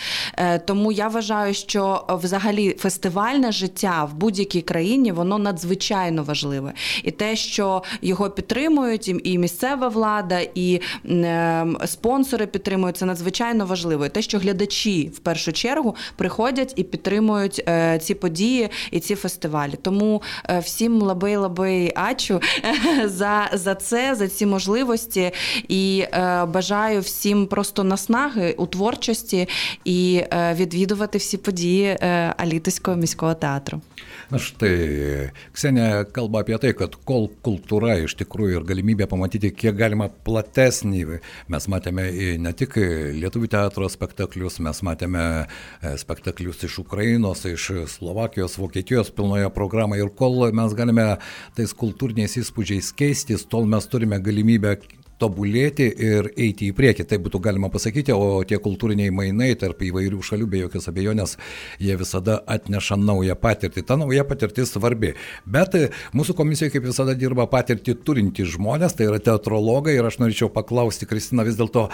Тому 0.66 0.92
я 0.92 1.08
вважаю, 1.08 1.54
що 1.54 2.04
взагалі 2.08 2.76
фестивальне 2.78 3.52
життя 3.52 4.04
в 4.04 4.14
будь-якій 4.14 4.62
країні 4.62 5.12
воно 5.12 5.38
надзвичайно 5.38 6.22
важливе. 6.22 6.72
І 7.02 7.10
те, 7.10 7.36
що 7.36 7.82
його 8.02 8.30
підтримують, 8.30 9.08
і 9.24 9.38
місцева 9.38 9.88
влада, 9.88 10.40
і 10.54 10.80
ем, 11.04 11.78
спонсори 11.84 12.46
підтримують, 12.46 12.96
це 12.96 13.04
надзвичайно 13.06 13.66
важливо. 13.66 14.06
І 14.06 14.08
Те, 14.08 14.22
що 14.22 14.38
глядачі 14.38 15.10
в 15.14 15.18
першу 15.18 15.52
чергу 15.52 15.96
приходять 16.16 16.72
і 16.76 16.82
підтримують 16.82 17.64
е, 17.68 17.98
ці 17.98 18.14
події 18.14 18.68
і 18.90 19.00
ці 19.00 19.14
фестивалі. 19.14 19.74
Тому 19.82 20.22
е, 20.48 20.58
всім 20.58 21.02
лабей 21.02 21.36
лабей 21.36 21.92
ачу 21.94 22.40
за, 23.04 23.50
за 23.52 23.74
це, 23.74 24.14
за 24.14 24.28
ці 24.28 24.46
можливості 24.46 25.30
і 25.68 26.04
бажаю 26.48 27.00
всім 27.00 27.46
просто 27.46 27.84
наснаги 27.84 28.54
у 28.58 28.66
творчості 28.66 29.48
і 29.84 30.22
відвідувати 30.54 31.18
всі 31.18 31.36
події 31.36 31.98
Алітиського 32.36 32.96
міського 32.96 33.34
театру. 33.34 33.80
Na 34.32 34.40
štai, 34.40 35.30
Ksenė 35.54 36.04
kalba 36.14 36.42
apie 36.44 36.56
tai, 36.58 36.72
kad 36.78 36.96
kol 37.08 37.28
kultūra 37.44 37.96
iš 38.02 38.16
tikrųjų 38.20 38.58
ir 38.58 38.66
galimybė 38.68 39.08
pamatyti 39.10 39.52
kiek 39.54 39.76
galima 39.78 40.08
platesnį, 40.26 41.20
mes 41.52 41.68
matėme 41.70 42.08
ne 42.42 42.52
tik 42.56 42.78
lietuvių 43.18 43.50
teatro 43.54 43.88
spektaklius, 43.90 44.60
mes 44.64 44.82
matėme 44.86 45.24
e, 45.44 45.94
spektaklius 46.00 46.64
iš 46.68 46.80
Ukrainos, 46.84 47.44
iš 47.48 47.70
Slovakijos, 47.94 48.58
Vokietijos 48.60 49.12
pilnoje 49.14 49.50
programoje 49.54 50.04
ir 50.04 50.12
kol 50.18 50.42
mes 50.54 50.74
galime 50.76 51.08
tais 51.56 51.74
kultūriniais 51.76 52.38
įspūdžiais 52.42 52.92
keistis, 52.98 53.46
tol 53.48 53.68
mes 53.70 53.86
turime 53.90 54.20
galimybę 54.22 54.78
tobulėti 55.24 55.88
ir 55.88 56.28
eiti 56.36 56.68
į 56.70 56.76
priekį, 56.76 57.06
tai 57.08 57.18
būtų 57.24 57.40
galima 57.44 57.70
pasakyti, 57.72 58.12
o 58.12 58.42
tie 58.48 58.58
kultūriniai 58.62 59.12
mainai 59.14 59.52
tarp 59.60 59.82
įvairių 59.86 60.20
šalių, 60.24 60.48
be 60.50 60.62
jokios 60.64 60.90
abejonės, 60.92 61.36
jie 61.82 61.96
visada 62.00 62.40
atneša 62.56 63.00
naują 63.00 63.36
patirtį. 63.40 63.86
Ta 63.88 63.98
nauja 64.00 64.26
patirtis 64.28 64.74
svarbi. 64.74 65.14
Bet 65.46 65.76
mūsų 66.16 66.36
komisijoje 66.38 66.76
kaip 66.76 66.88
visada 66.90 67.16
dirba 67.18 67.48
patirtį 67.50 67.96
turintys 68.04 68.54
žmonės, 68.54 68.96
tai 68.98 69.08
yra 69.10 69.20
teatrologai 69.22 69.96
ir 69.98 70.08
aš 70.08 70.20
norėčiau 70.22 70.52
paklausti, 70.52 71.08
Kristina, 71.10 71.46
vis 71.46 71.58
dėlto, 71.60 71.88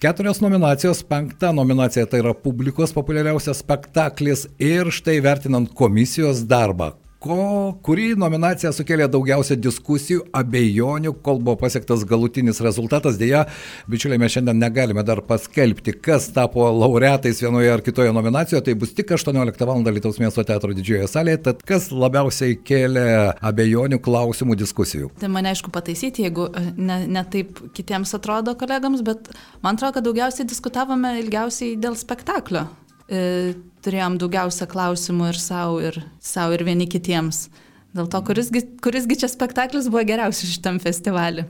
Keturios 0.00 0.38
nominacijos, 0.40 1.02
penkta 1.04 1.50
nominacija 1.52 2.06
tai 2.08 2.22
yra 2.22 2.32
publikos 2.32 2.94
populiariausias 2.96 3.58
spektaklis 3.60 4.46
ir 4.56 4.88
štai 4.96 5.18
vertinant 5.20 5.68
komisijos 5.76 6.40
darbą, 6.48 6.94
ko, 7.20 7.76
kuri 7.84 8.14
nominacija 8.18 8.72
sukėlė 8.72 9.06
daugiausia 9.12 9.56
diskusijų, 9.60 10.24
abejonių, 10.36 11.12
kol 11.24 11.40
buvo 11.44 11.58
pasiektas 11.60 12.06
galutinis 12.08 12.62
rezultatas. 12.64 13.18
Deja, 13.20 13.44
bičiuliai, 13.90 14.20
mes 14.22 14.32
šiandien 14.34 14.60
negalime 14.60 15.04
dar 15.06 15.20
paskelbti, 15.28 15.98
kas 16.00 16.30
tapo 16.36 16.64
laureatais 16.72 17.42
vienoje 17.44 17.72
ar 17.74 17.84
kitoje 17.84 18.14
nominacijoje. 18.16 18.64
Tai 18.70 18.76
bus 18.80 18.96
tik 18.96 19.12
18 19.18 19.68
val. 19.68 19.84
Lietuvos 19.90 20.20
miesto 20.20 20.44
teatro 20.46 20.74
didžiojoje 20.76 21.08
salėje. 21.10 21.42
Tad 21.48 21.62
kas 21.66 21.88
labiausiai 21.92 22.56
kėlė 22.66 23.06
abejonių, 23.50 24.00
klausimų, 24.04 24.56
diskusijų? 24.60 25.10
Tai 25.20 25.30
mane 25.32 25.50
aišku 25.52 25.72
pataisyti, 25.74 26.24
jeigu 26.28 26.46
e, 26.52 26.66
ne, 26.78 27.00
ne 27.10 27.24
taip 27.32 27.58
kitiems 27.76 28.14
atrodo 28.16 28.54
kolegams, 28.60 29.02
bet 29.06 29.32
man 29.64 29.76
atrodo, 29.76 29.98
kad 29.98 30.06
daugiausiai 30.06 30.48
diskutavome 30.48 31.16
ilgiausiai 31.24 31.76
dėl 31.80 31.98
spektaklio. 31.98 32.68
E, 33.10 33.56
turėjom 33.82 34.20
daugiausia 34.22 34.68
klausimų 34.70 35.32
ir 35.32 35.40
savo, 35.42 35.80
ir 35.82 35.98
savo, 36.22 36.54
ir 36.54 36.62
vieni 36.68 36.86
kitiems. 36.90 37.48
Dėl 37.96 38.06
to, 38.06 38.20
kurisgi, 38.22 38.62
kurisgi 38.84 39.16
čia 39.24 39.30
spektaklis 39.32 39.88
buvo 39.90 40.04
geriausias 40.06 40.52
šitam 40.54 40.78
festivaliu. 40.82 41.48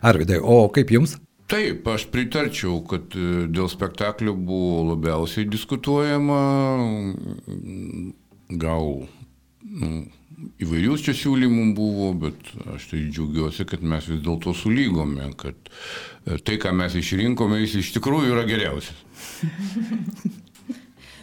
Arvidai, 0.00 0.38
o 0.40 0.64
kaip 0.72 0.94
jums? 0.94 1.18
Taip, 1.52 1.84
aš 1.92 2.06
pritarčiau, 2.08 2.78
kad 2.88 3.12
e, 3.20 3.44
dėl 3.52 3.68
spektaklio 3.68 4.32
buvo 4.32 4.94
labiausiai 4.94 5.44
diskutuojama, 5.44 6.38
gal 8.64 8.88
nu, 9.60 9.90
įvairių 10.64 10.96
čia 11.04 11.12
siūlymų 11.18 11.66
buvo, 11.76 12.08
bet 12.24 12.48
aš 12.72 12.88
tai 12.94 13.02
džiaugiuosi, 13.10 13.68
kad 13.68 13.84
mes 13.84 14.08
vis 14.08 14.22
dėlto 14.24 14.56
sulygome, 14.56 15.28
kad 15.36 15.68
e, 15.68 16.40
tai, 16.40 16.56
ką 16.64 16.72
mes 16.80 16.96
išrinkome, 16.96 17.60
jis 17.66 17.76
iš 17.82 17.92
tikrųjų 17.98 18.32
yra 18.32 18.46
geriausias. 18.48 19.04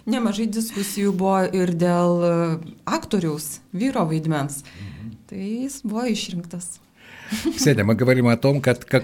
Nemažai 0.10 0.48
diskusijų 0.50 1.13
buvo 1.13 1.41
ir 1.53 1.74
dėl 1.77 2.24
e, 2.25 2.31
aktoriaus, 2.89 3.60
vyro 3.74 4.08
vaidmens. 4.10 4.63
Mhm. 4.63 5.12
Tai 5.29 5.41
jis 5.41 5.81
buvo 5.86 6.08
išrinktas. 6.10 6.79
Ксения, 7.55 7.83
мы 7.83 7.95
говорим 7.95 8.27
о 8.27 8.38
том, 8.38 8.61
как, 8.61 8.85
как 8.85 9.03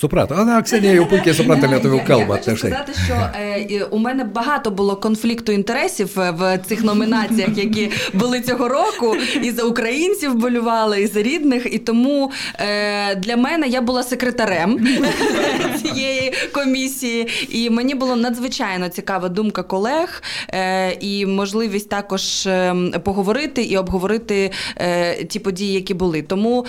супрата. 0.00 0.34
А, 0.38 0.62
Ксения 0.62 0.94
Юпуки 0.94 1.32
супрата 1.32 1.66
лятову 1.66 2.00
колбу. 2.06 2.34
Я 2.34 2.38
хочу 2.38 2.56
сказати, 2.56 2.92
що 3.06 3.14
е, 3.14 3.84
у 3.90 3.98
мене 3.98 4.24
багато 4.24 4.70
було 4.70 4.96
конфлікту 4.96 5.52
інтересів 5.52 6.10
в 6.16 6.58
цих 6.66 6.84
номінаціях, 6.84 7.58
які 7.58 7.90
були 8.12 8.40
цього 8.40 8.68
року. 8.68 9.16
І 9.42 9.50
за 9.50 9.62
українців 9.62 10.34
болювали, 10.34 11.02
і 11.02 11.06
за 11.06 11.22
рідних. 11.22 11.74
І 11.74 11.78
тому 11.78 12.30
е, 12.58 13.14
для 13.14 13.36
мене 13.36 13.66
я 13.68 13.80
була 13.80 14.02
секретарем 14.02 14.88
цієї 15.82 16.32
комісії. 16.52 17.28
І 17.48 17.70
мені 17.70 17.94
було 17.94 18.16
надзвичайно 18.16 18.88
цікава 18.88 19.28
думка 19.28 19.62
колег 19.62 20.22
е, 20.48 20.92
і 21.00 21.26
можливість 21.26 21.88
також 21.88 22.48
поговорити 23.04 23.62
і 23.62 23.76
обговорити 23.76 24.50
ті 25.28 25.38
події, 25.38 25.72
які 25.72 25.94
були. 25.94 26.22
Тому 26.22 26.66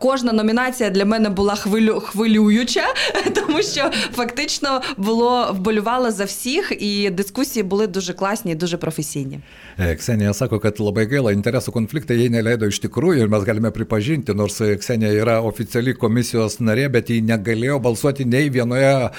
кожен 0.00 0.17
кожна 0.17 0.33
номінація 0.33 0.89
для 0.89 1.05
мене 1.05 1.29
була 1.29 1.55
хвилю, 1.55 1.99
хвилююча, 1.99 2.83
тому 3.35 3.61
що 3.61 3.91
фактично 4.15 4.81
було 4.97 5.53
вболювало 5.53 6.11
за 6.11 6.25
всіх, 6.25 6.71
і 6.79 7.09
дискусії 7.09 7.63
були 7.63 7.87
дуже 7.87 8.13
класні, 8.13 8.51
і 8.51 8.55
дуже 8.55 8.77
професійні. 8.77 9.39
Ksenija 9.77 10.33
sako, 10.33 10.59
kad 10.61 10.77
labai 10.77 11.07
gaila, 11.09 11.31
interesų 11.33 11.73
konfliktai 11.73 12.19
jai 12.19 12.29
neleido 12.33 12.67
iš 12.69 12.77
tikrųjų 12.83 13.25
ir 13.25 13.31
mes 13.31 13.45
galime 13.47 13.71
pripažinti, 13.73 14.35
nors 14.37 14.59
Ksenija 14.61 15.13
yra 15.17 15.39
oficiali 15.41 15.95
komisijos 15.97 16.59
narė, 16.61 16.89
bet 16.93 17.09
ji 17.09 17.23
negalėjo 17.25 17.79
balsuoti 17.81 18.25
nei 18.29 18.51
vienoje 18.53 18.91
e, 18.93 19.09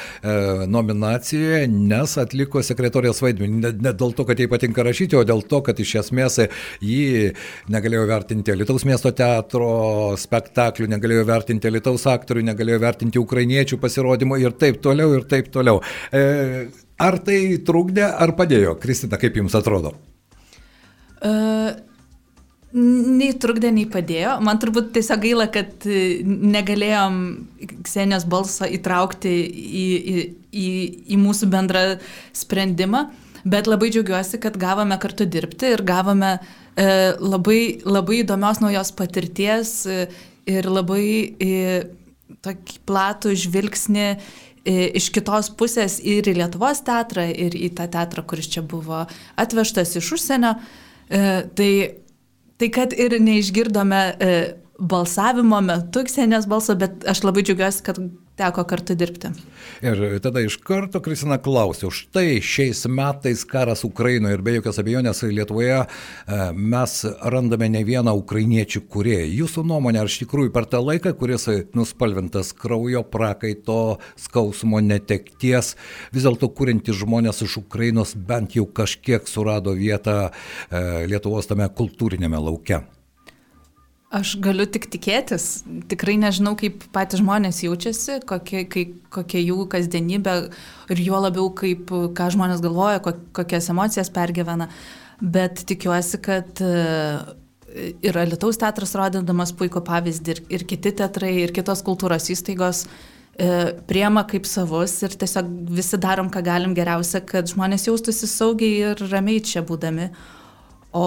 nominacijoje, 0.71 1.67
nes 1.69 2.17
atliko 2.23 2.63
sekretorijos 2.63 3.23
vaidmenį. 3.25 3.61
Ne, 3.65 3.73
ne 3.89 3.95
dėl 3.99 4.15
to, 4.15 4.27
kad 4.29 4.39
jai 4.39 4.49
patinka 4.51 4.87
rašyti, 4.87 5.19
o 5.19 5.25
dėl 5.27 5.43
to, 5.49 5.61
kad 5.67 5.81
iš 5.81 5.97
esmės 6.05 6.39
ji 6.85 7.33
negalėjo 7.73 8.07
vertinti 8.11 8.55
Lietuvos 8.55 8.87
miesto 8.87 9.11
teatro 9.11 10.15
spektaklių, 10.21 10.88
negalėjo 10.92 11.26
vertinti 11.30 11.72
Lietuvos 11.74 12.06
aktorių, 12.12 12.46
negalėjo 12.52 12.80
vertinti 12.84 13.22
ukrainiečių 13.22 13.80
pasirodymų 13.82 14.40
ir 14.44 14.56
taip 14.60 14.80
toliau, 14.84 15.14
ir 15.18 15.28
taip 15.30 15.52
toliau. 15.54 15.84
E, 16.12 16.70
ar 17.00 17.20
tai 17.26 17.42
trukdė, 17.66 18.08
ar 18.10 18.36
padėjo? 18.38 18.78
Kristina, 18.82 19.22
kaip 19.22 19.38
jums 19.42 19.58
atrodo? 19.60 19.96
Uh... 21.20 21.86
Nei 22.70 23.32
trukdė, 23.42 23.72
nei 23.74 23.88
padėjo. 23.90 24.36
Man 24.46 24.60
turbūt 24.62 24.92
tiesiog 24.94 25.24
gaila, 25.24 25.48
kad 25.50 25.88
e, 25.90 26.20
negalėjom 26.22 27.16
Ksenijos 27.88 28.28
balsą 28.30 28.68
įtraukti 28.70 29.32
į, 29.34 29.86
į, 29.98 30.26
į, 30.54 30.68
į 31.16 31.18
mūsų 31.18 31.50
bendrą 31.50 31.82
sprendimą, 32.38 33.08
bet 33.50 33.66
labai 33.66 33.90
džiaugiuosi, 33.90 34.38
kad 34.44 34.60
gavome 34.62 35.00
kartu 35.02 35.26
dirbti 35.26 35.74
ir 35.74 35.82
gavome 35.88 36.36
e, 36.38 36.86
labai, 37.18 37.80
labai 37.90 38.22
įdomios 38.22 38.62
naujos 38.62 38.94
patirties, 39.02 39.74
e, 39.90 40.06
ir 40.50 40.70
labai 40.70 41.06
į, 41.40 41.56
tokį 42.46 42.80
platų 42.90 43.34
žvilgsnį 43.46 44.08
iš 44.70 45.10
kitos 45.16 45.50
pusės 45.58 45.98
ir 46.04 46.28
į 46.30 46.36
Lietuvos 46.42 46.84
teatrą, 46.86 47.26
ir 47.32 47.56
į 47.58 47.72
tą 47.78 47.88
teatrą, 47.92 48.24
kuris 48.28 48.50
čia 48.52 48.62
buvo 48.62 49.06
atvežtas 49.40 49.96
iš 49.98 50.12
užsienio. 50.18 50.56
E, 51.10 51.22
tai, 51.58 51.72
tai 52.60 52.70
kad 52.74 52.94
ir 52.94 53.18
neišgirdome 53.24 54.02
e, 54.20 54.34
balsavimo 54.80 55.62
metu 55.66 56.04
Ksenijos 56.08 56.48
balso, 56.50 56.76
bet 56.80 57.08
aš 57.10 57.24
labai 57.26 57.44
džiaugiuosi, 57.48 57.86
kad 57.88 58.02
teko 58.40 58.64
kartu 58.68 58.96
dirbti. 58.98 59.32
Ir 59.86 60.20
tada 60.24 60.42
iš 60.44 60.58
karto 60.66 61.02
Kristina 61.04 61.38
klausiu, 61.44 61.92
štai 61.94 62.40
šiais 62.44 62.86
metais 62.92 63.44
karas 63.48 63.84
Ukrainoje 63.88 64.38
ir 64.38 64.44
be 64.46 64.56
jokios 64.58 64.80
abejonės 64.82 65.24
Lietuvoje 65.28 65.78
e, 65.80 65.88
mes 66.56 66.96
randame 67.34 67.70
ne 67.72 67.84
vieną 67.88 68.14
ukrainiečių 68.22 68.84
kurieją. 68.92 69.28
Jūsų 69.42 69.66
nuomonė, 69.72 70.04
ar 70.04 70.12
iš 70.12 70.20
tikrųjų 70.24 70.54
per 70.56 70.68
tą 70.72 70.82
laiką, 70.84 71.14
kuris 71.20 71.48
nuspalvintas 71.78 72.54
kraujo 72.58 73.04
prakaito, 73.08 74.00
skausmo 74.20 74.82
netekties, 74.84 75.76
vis 76.16 76.28
dėlto 76.28 76.52
kūrinti 76.56 76.96
žmonės 76.96 77.44
iš 77.48 77.60
Ukrainos 77.64 78.16
bent 78.16 78.56
jau 78.58 78.68
kažkiek 78.68 79.28
surado 79.30 79.76
vietą 79.78 80.30
e, 80.30 80.32
Lietuvos 81.12 81.52
tame 81.52 81.70
kultūrinėme 81.76 82.40
lauke? 82.50 82.84
Aš 84.10 84.32
galiu 84.42 84.66
tik 84.66 84.88
tikėtis, 84.90 85.44
tikrai 85.86 86.16
nežinau, 86.18 86.56
kaip 86.58 86.82
patys 86.96 87.20
žmonės 87.22 87.60
jaučiasi, 87.62 88.16
kokia, 88.26 88.64
kaip, 88.66 88.96
kokia 89.14 89.44
jų 89.44 89.68
kasdienybė 89.70 90.34
ir 90.90 91.02
juo 91.06 91.20
labiau, 91.22 91.52
kaip, 91.54 91.92
ką 92.18 92.30
žmonės 92.34 92.64
galvoja, 92.66 93.04
kokias 93.06 93.70
emocijas 93.70 94.10
pergyvena. 94.16 94.66
Bet 95.22 95.62
tikiuosi, 95.70 96.18
kad 96.26 96.58
e, 96.66 96.72
ir 98.02 98.18
Lietuvos 98.32 98.58
teatras 98.58 98.96
rodydamas 98.98 99.54
puikų 99.60 99.84
pavyzdį 99.86 100.40
ir, 100.58 100.66
kiti 100.66 100.96
teatrai, 101.04 101.36
ir 101.44 101.54
kitos 101.54 101.86
kultūros 101.86 102.32
įstaigos 102.34 102.88
e, 102.88 103.52
priema 103.86 104.26
kaip 104.26 104.50
savus 104.50 104.98
ir 105.06 105.14
tiesiog 105.22 105.54
visi 105.78 106.02
darom, 106.02 106.34
ką 106.34 106.42
galim 106.50 106.74
geriausia, 106.74 107.22
kad 107.22 107.54
žmonės 107.54 107.86
jaustųsi 107.92 108.32
saugiai 108.34 108.90
ir 108.90 109.06
ramiai 109.14 109.46
čia 109.46 109.62
būdami. 109.62 110.10
O 110.98 111.06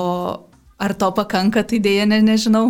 ar 0.82 0.94
to 0.94 1.10
pakanka, 1.18 1.66
tai 1.66 1.82
dėja 1.82 2.06
ne, 2.06 2.22
nežinau. 2.22 2.68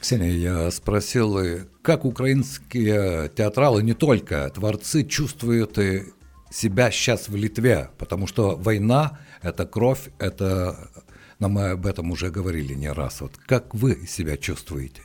Ксения, 0.00 0.32
я 0.32 0.70
спросил, 0.70 1.38
как 1.82 2.04
украинские 2.04 3.28
театралы, 3.28 3.82
не 3.82 3.92
только 3.92 4.48
творцы, 4.48 5.04
чувствуют 5.04 5.78
себя 6.50 6.90
сейчас 6.90 7.28
в 7.28 7.36
Литве, 7.36 7.90
потому 7.98 8.26
что 8.26 8.56
война– 8.56 9.18
это 9.42 9.66
кровь, 9.66 10.08
это, 10.18 10.90
но 11.38 11.48
мы 11.48 11.70
об 11.70 11.86
этом 11.86 12.10
уже 12.10 12.30
говорили 12.30 12.74
не 12.74 12.90
раз. 12.90 13.20
Вот 13.20 13.32
как 13.46 13.74
вы 13.74 14.06
себя 14.06 14.36
чувствуете? 14.36 15.02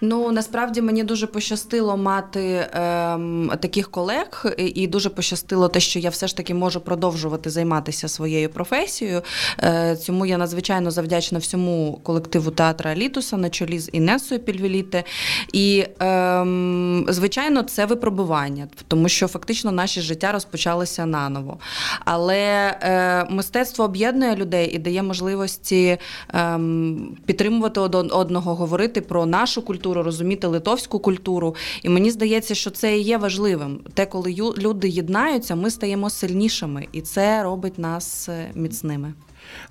Ну 0.00 0.32
насправді 0.32 0.82
мені 0.82 1.04
дуже 1.04 1.26
пощастило 1.26 1.96
мати 1.96 2.68
ем, 2.72 3.52
таких 3.60 3.90
колег, 3.90 4.46
і 4.58 4.86
дуже 4.86 5.10
пощастило 5.10 5.68
те, 5.68 5.80
що 5.80 5.98
я 5.98 6.10
все 6.10 6.26
ж 6.26 6.36
таки 6.36 6.54
можу 6.54 6.80
продовжувати 6.80 7.50
займатися 7.50 8.08
своєю 8.08 8.48
професією. 8.48 9.22
Е, 9.62 9.96
Цьому 9.96 10.26
я 10.26 10.38
надзвичайно 10.38 10.90
завдячна 10.90 11.38
всьому 11.38 12.00
колективу 12.02 12.50
театра 12.50 12.94
Літуса 12.94 13.36
на 13.36 13.50
чолі 13.50 13.78
з 13.78 13.90
Інесою 13.92 14.40
Пільвіліте. 14.40 15.04
І, 15.52 15.84
ем, 15.98 17.06
звичайно, 17.08 17.62
це 17.62 17.86
випробування, 17.86 18.68
тому 18.88 19.08
що 19.08 19.28
фактично 19.28 19.72
наше 19.72 20.00
життя 20.00 20.32
розпочалося 20.32 21.06
наново. 21.06 21.58
Але 22.04 22.78
е, 22.82 23.26
мистецтво 23.30 23.84
об'єднує 23.84 24.36
людей 24.36 24.70
і 24.74 24.78
дає 24.78 25.02
можливості 25.02 25.98
ем, 26.34 27.16
підтримувати 27.26 27.80
одного, 27.80 28.54
говорити 28.54 29.00
про 29.00 29.26
нашу 29.26 29.62
культуру, 29.66 30.02
розуміти 30.02 30.46
литовську 30.46 30.98
культуру. 30.98 31.54
І 31.82 31.88
мені 31.88 32.10
здається, 32.10 32.54
що 32.54 32.70
це 32.70 32.98
і 32.98 33.02
є 33.02 33.18
важливим. 33.18 33.80
Те, 33.94 34.06
коли 34.06 34.30
люди 34.58 34.88
єднаються, 34.88 35.54
ми 35.54 35.70
стаємо 35.70 36.10
сильнішими, 36.10 36.86
і 36.92 37.00
це 37.00 37.42
робить 37.42 37.78
нас 37.78 38.28
міцними. 38.54 39.14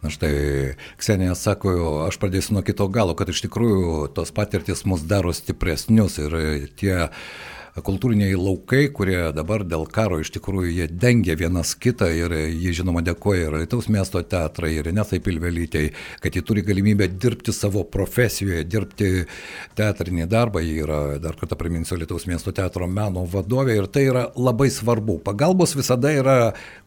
Na 0.03 0.09
štai 0.09 0.75
Ksenija 0.99 1.35
sako, 1.35 1.71
aš 2.07 2.17
pradėsiu 2.21 2.55
nuo 2.55 2.63
kito 2.65 2.87
galo, 2.87 3.15
kad 3.17 3.29
iš 3.31 3.43
tikrųjų 3.47 4.11
tos 4.15 4.31
patirtis 4.35 4.85
mus 4.87 5.03
daro 5.03 5.33
stipresnius 5.35 6.19
ir 6.21 6.31
tie 6.79 7.09
kultūriniai 7.83 8.37
laukai, 8.39 8.85
kurie 8.95 9.17
dabar 9.35 9.65
dėl 9.67 9.83
karo 9.91 10.21
iš 10.23 10.29
tikrųjų 10.37 10.69
jie 10.71 10.85
dengia 10.87 11.35
vienas 11.35 11.73
kitą 11.75 12.07
ir 12.07 12.31
jie 12.31 12.71
žinoma 12.77 13.01
dėkoja 13.03 13.49
ir 13.49 13.57
Lietuvos 13.59 13.89
miesto 13.91 14.21
teatrai, 14.23 14.69
ir 14.77 14.87
Nesai 14.95 15.19
Pilvelytėjai, 15.23 15.89
kad 16.23 16.37
jie 16.37 16.43
turi 16.45 16.63
galimybę 16.63 17.09
dirbti 17.11 17.51
savo 17.55 17.83
profesijoje, 17.83 18.63
dirbti 18.63 19.09
teatrinį 19.75 20.27
darbą. 20.31 20.63
Jie 20.63 20.77
yra, 20.85 20.99
dar 21.19 21.35
kartą 21.35 21.57
priminsiu, 21.59 21.97
Lietuvos 21.99 22.27
miesto 22.31 22.53
teatro 22.55 22.87
meno 22.87 23.25
vadovė 23.27 23.75
ir 23.81 23.89
tai 23.91 24.05
yra 24.07 24.23
labai 24.39 24.69
svarbu. 24.71 25.17
Pagalbos 25.25 25.75
visada 25.75 26.13
yra, 26.15 26.37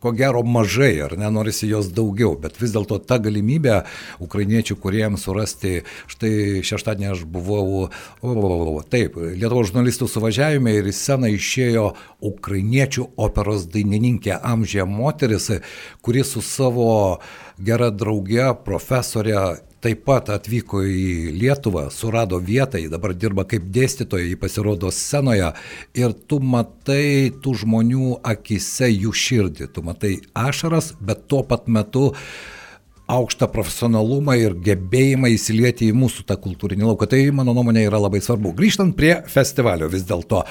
ko 0.00 0.14
gero, 0.16 0.40
mažai, 0.40 0.94
ar 1.04 1.18
nenorisi 1.20 1.68
jos 1.68 1.92
daugiau, 1.92 2.32
bet 2.40 2.56
vis 2.62 2.72
dėlto 2.72 3.00
ta 3.04 3.20
galimybė 3.20 3.82
ukrainiečių 4.24 4.78
kuriems 4.80 5.28
surasti, 5.28 5.82
štai 6.08 6.64
šeštadienį 6.64 7.12
aš 7.12 7.28
buvau, 7.28 7.84
o, 7.84 7.86
o, 8.24 8.34
o, 8.78 8.80
taip, 8.88 9.20
Lietuvos 9.20 9.68
žurnalistų 9.68 10.08
suvažiavime 10.08 10.77
ir 10.78 10.88
į 10.90 10.94
sceną 10.96 11.30
išėjo 11.34 11.86
ukrainiečių 12.30 13.06
operos 13.20 13.68
dainininkė 13.72 14.36
amžė 14.38 14.86
moteris, 14.88 15.50
kuri 16.02 16.24
su 16.24 16.42
savo 16.44 16.90
gera 17.58 17.90
drauge, 17.90 18.50
profesorė 18.64 19.38
taip 19.84 20.02
pat 20.08 20.32
atvyko 20.34 20.82
į 20.82 21.38
Lietuvą, 21.38 21.86
surado 21.94 22.40
vietą, 22.42 22.80
dabar 22.90 23.14
dirba 23.14 23.44
kaip 23.46 23.68
dėstytoja, 23.74 24.26
ji 24.26 24.38
pasirodo 24.40 24.90
scenoje. 24.90 25.52
Ir 25.94 26.14
tu 26.26 26.40
matai 26.42 27.30
tų 27.44 27.54
žmonių 27.62 28.18
akise 28.26 28.90
jų 28.90 29.14
širdį, 29.14 29.70
tu 29.70 29.86
matai 29.86 30.16
ašaras, 30.34 30.96
bet 30.98 31.28
tuo 31.30 31.44
pat 31.46 31.70
metu 31.70 32.08
uh, 32.10 32.24
aukštą 33.08 33.48
profesionalumą 33.52 34.36
ir 34.36 34.54
gebėjimą 34.64 35.30
įsilieti 35.32 35.88
į 35.88 35.96
mūsų 35.96 36.26
tą 36.28 36.36
kultūrinį 36.40 36.86
lauką. 36.90 37.08
Tai, 37.08 37.22
mano 37.38 37.54
nuomonė, 37.56 37.86
yra 37.88 38.00
labai 38.02 38.20
svarbu. 38.24 38.52
Grįžtant 38.58 38.96
prie 38.98 39.14
festivalio 39.32 39.88
vis 39.92 40.04
dėlto, 40.08 40.42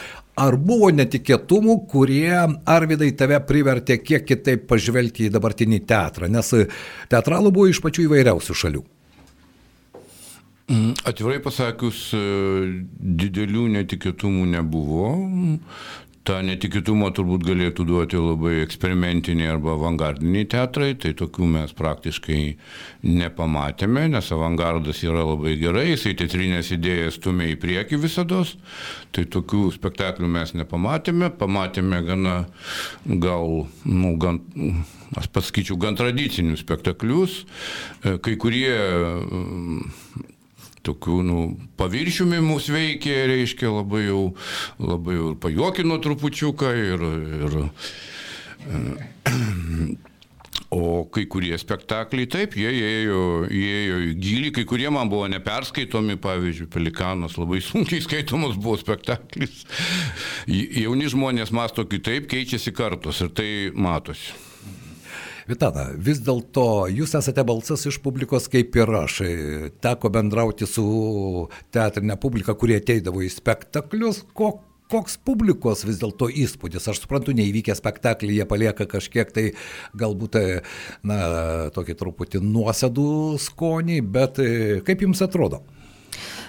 ar 0.42 0.58
buvo 0.58 0.90
netikėtumų, 0.96 1.80
kurie, 1.92 2.34
Arvidai, 2.78 3.12
tave 3.18 3.40
privertė 3.46 4.00
kiek 4.02 4.26
kitaip 4.28 4.68
pažvelgti 4.70 5.28
į 5.28 5.34
dabartinį 5.38 5.82
teatrą, 5.90 6.30
nes 6.34 6.54
teatralų 7.12 7.54
buvo 7.54 7.70
iš 7.72 7.82
pačių 7.86 8.08
įvairiausių 8.10 8.62
šalių. 8.64 8.86
Mm, 10.68 10.98
atvirai 11.08 11.38
pasakius, 11.40 12.10
didelių 12.12 13.70
netikėtumų 13.78 14.50
nebuvo 14.58 15.14
tą 16.28 16.42
netikėtumą 16.44 17.10
turbūt 17.16 17.46
galėtų 17.48 17.86
duoti 17.88 18.20
labai 18.20 18.58
eksperimentiniai 18.66 19.48
arba 19.54 19.76
avangardiniai 19.78 20.48
teatrai, 20.52 20.92
tai 21.00 21.14
tokių 21.18 21.48
mes 21.54 21.74
praktiškai 21.78 22.42
nepamatėme, 23.08 24.08
nes 24.12 24.32
avangardas 24.36 25.00
yra 25.08 25.24
labai 25.24 25.56
gerai, 25.62 25.88
jisai 25.94 26.16
teatrinės 26.20 26.74
idėjas 26.76 27.20
stumia 27.22 27.48
į 27.54 27.58
priekį 27.64 28.02
visada, 28.04 28.44
tai 29.16 29.24
tokių 29.38 29.70
spektaklių 29.78 30.30
mes 30.36 30.54
nepamatėme, 30.60 31.32
pamatėme 31.40 32.04
gana, 32.08 32.38
gal, 33.08 33.68
nu, 33.88 34.16
gan, 34.20 34.42
aš 35.18 35.32
pasakyčiau, 35.32 35.80
gan 35.80 35.96
tradicinius 36.00 36.66
spektaklius, 36.66 37.46
kai 38.04 38.36
kurie 38.42 38.76
tokių, 40.88 41.22
nu, 41.28 41.38
paviršiumi 41.80 42.42
mūsų 42.44 42.76
veikė, 42.76 43.16
reiškia, 43.34 43.72
labai 43.72 44.04
jau, 44.08 44.24
labai 44.82 45.20
jau 45.20 45.32
pajuokino 45.46 46.00
trupučiuką 46.04 46.74
ir, 46.88 47.08
ir 47.48 47.58
O 50.70 51.06
kai 51.08 51.24
kurie 51.32 51.56
spektakliai, 51.56 52.28
taip, 52.28 52.58
jie 52.60 52.68
ėjo, 52.68 53.20
ėjo 53.48 54.00
į 54.04 54.10
gilį, 54.20 54.50
kai 54.58 54.66
kurie 54.68 54.90
man 54.92 55.08
buvo 55.08 55.30
neperskaitomi, 55.32 56.18
pavyzdžiui, 56.20 56.68
Pelikanas 56.74 57.38
labai 57.40 57.62
sunkiai 57.64 58.04
skaitomas 58.04 58.58
buvo 58.60 58.76
spektaklis. 58.82 59.64
Jauni 60.52 61.08
žmonės 61.14 61.54
masto 61.56 61.88
kitaip, 61.88 62.28
keičiasi 62.28 62.76
kartos 62.76 63.24
ir 63.24 63.32
tai 63.32 63.50
matosi. 63.72 64.36
Vitana, 65.48 65.86
vis 65.96 66.20
dėlto 66.20 66.90
jūs 66.92 67.14
esate 67.16 67.44
balsas 67.48 67.86
iš 67.88 68.02
publikos 68.04 68.50
kaip 68.52 68.76
ir 68.76 68.90
aš. 69.00 69.22
Teko 69.80 70.12
bendrauti 70.12 70.68
su 70.68 70.88
teatrinė 71.72 72.18
publika, 72.20 72.56
kurie 72.60 72.82
ateidavo 72.82 73.24
į 73.24 73.30
spektaklius. 73.32 74.26
Ko, 74.36 74.58
koks 74.92 75.16
publikos 75.24 75.86
vis 75.88 76.02
dėlto 76.02 76.28
įspūdis? 76.44 76.90
Aš 76.92 77.00
suprantu, 77.06 77.32
neįvykę 77.38 77.78
spektaklį 77.80 78.42
jie 78.42 78.50
palieka 78.50 78.90
kažkiek 78.92 79.32
tai 79.32 79.46
galbūt, 79.96 80.36
na, 81.08 81.22
tokį 81.76 81.96
truputį 82.04 82.44
nuosėdų 82.44 83.10
skonį, 83.48 84.02
bet 84.04 84.44
kaip 84.84 85.08
jums 85.08 85.24
atrodo? 85.24 85.64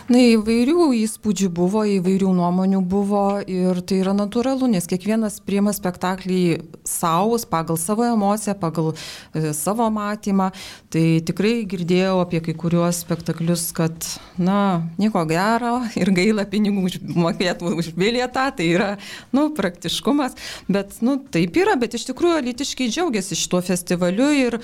Na, 0.09 0.17
įvairių 0.25 0.87
įspūdžių 1.03 1.51
buvo, 1.53 1.83
įvairių 1.85 2.31
nuomonių 2.33 2.79
buvo 2.89 3.43
ir 3.45 3.83
tai 3.85 3.99
yra 4.01 4.15
natūralu, 4.17 4.65
nes 4.73 4.89
kiekvienas 4.89 5.37
priima 5.45 5.75
spektaklį 5.77 6.63
savo, 6.89 7.37
pagal 7.51 7.77
savo 7.77 8.07
emociją, 8.09 8.55
pagal 8.57 8.95
e, 8.95 9.51
savo 9.53 9.91
matymą. 9.93 10.47
Tai 10.89 11.05
tikrai 11.29 11.67
girdėjau 11.69 12.23
apie 12.23 12.41
kai 12.47 12.57
kuriuos 12.57 13.03
spektaklius, 13.05 13.67
kad, 13.77 13.93
na, 14.41 14.89
nieko 14.97 15.27
gero 15.29 15.75
ir 16.01 16.15
gaila 16.17 16.49
pinigų 16.49 16.89
mokėtų 17.13 17.77
už 17.77 17.93
bilietą, 17.99 18.47
tai 18.57 18.73
yra, 18.79 18.91
nu, 19.37 19.51
praktiškumas. 19.53 20.41
Bet, 20.73 21.03
nu, 21.05 21.19
taip 21.21 21.61
yra, 21.61 21.77
bet 21.77 22.01
iš 22.01 22.09
tikrųjų 22.09 22.47
litiškai 22.49 22.89
džiaugiasi 22.89 23.37
šituo 23.37 23.61
festivaliu 23.69 24.33
ir, 24.41 24.63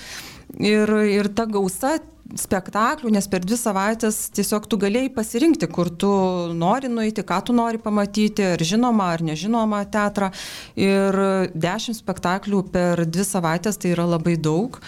ir, 0.59 0.91
ir 1.09 1.31
ta 1.35 1.47
gausa 1.49 1.97
spektaklių, 2.35 3.11
nes 3.13 3.27
per 3.29 3.43
dvi 3.45 3.57
savaitės 3.59 4.17
tiesiog 4.35 4.65
tu 4.69 4.79
galėjai 4.81 5.11
pasirinkti, 5.13 5.69
kur 5.69 5.91
tu 5.93 6.09
nori 6.57 6.89
nueiti, 6.89 7.23
ką 7.27 7.41
tu 7.45 7.55
nori 7.55 7.79
pamatyti, 7.81 8.47
ar 8.55 8.63
žinoma, 8.65 9.11
ar 9.13 9.23
nežinoma 9.25 9.83
teatrą. 9.93 10.31
Ir 10.79 11.19
dešimt 11.53 11.99
spektaklių 12.01 12.63
per 12.73 13.05
dvi 13.05 13.27
savaitės 13.27 13.77
tai 13.77 13.93
yra 13.93 14.07
labai 14.15 14.39
daug. 14.41 14.81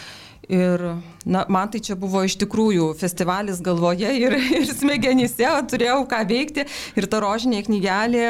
Ir 0.47 0.89
na, 1.27 1.43
man 1.51 1.69
tai 1.71 1.81
čia 1.83 1.97
buvo 1.99 2.23
iš 2.25 2.37
tikrųjų 2.41 2.93
festivalis 2.97 3.59
galvoje 3.63 4.09
ir, 4.15 4.35
ir 4.57 4.67
smegenyse, 4.71 5.47
turėjau 5.71 6.01
ką 6.09 6.21
veikti. 6.29 6.65
Ir 6.97 7.07
ta 7.11 7.19
rožinė 7.23 7.63
knygelė, 7.67 8.25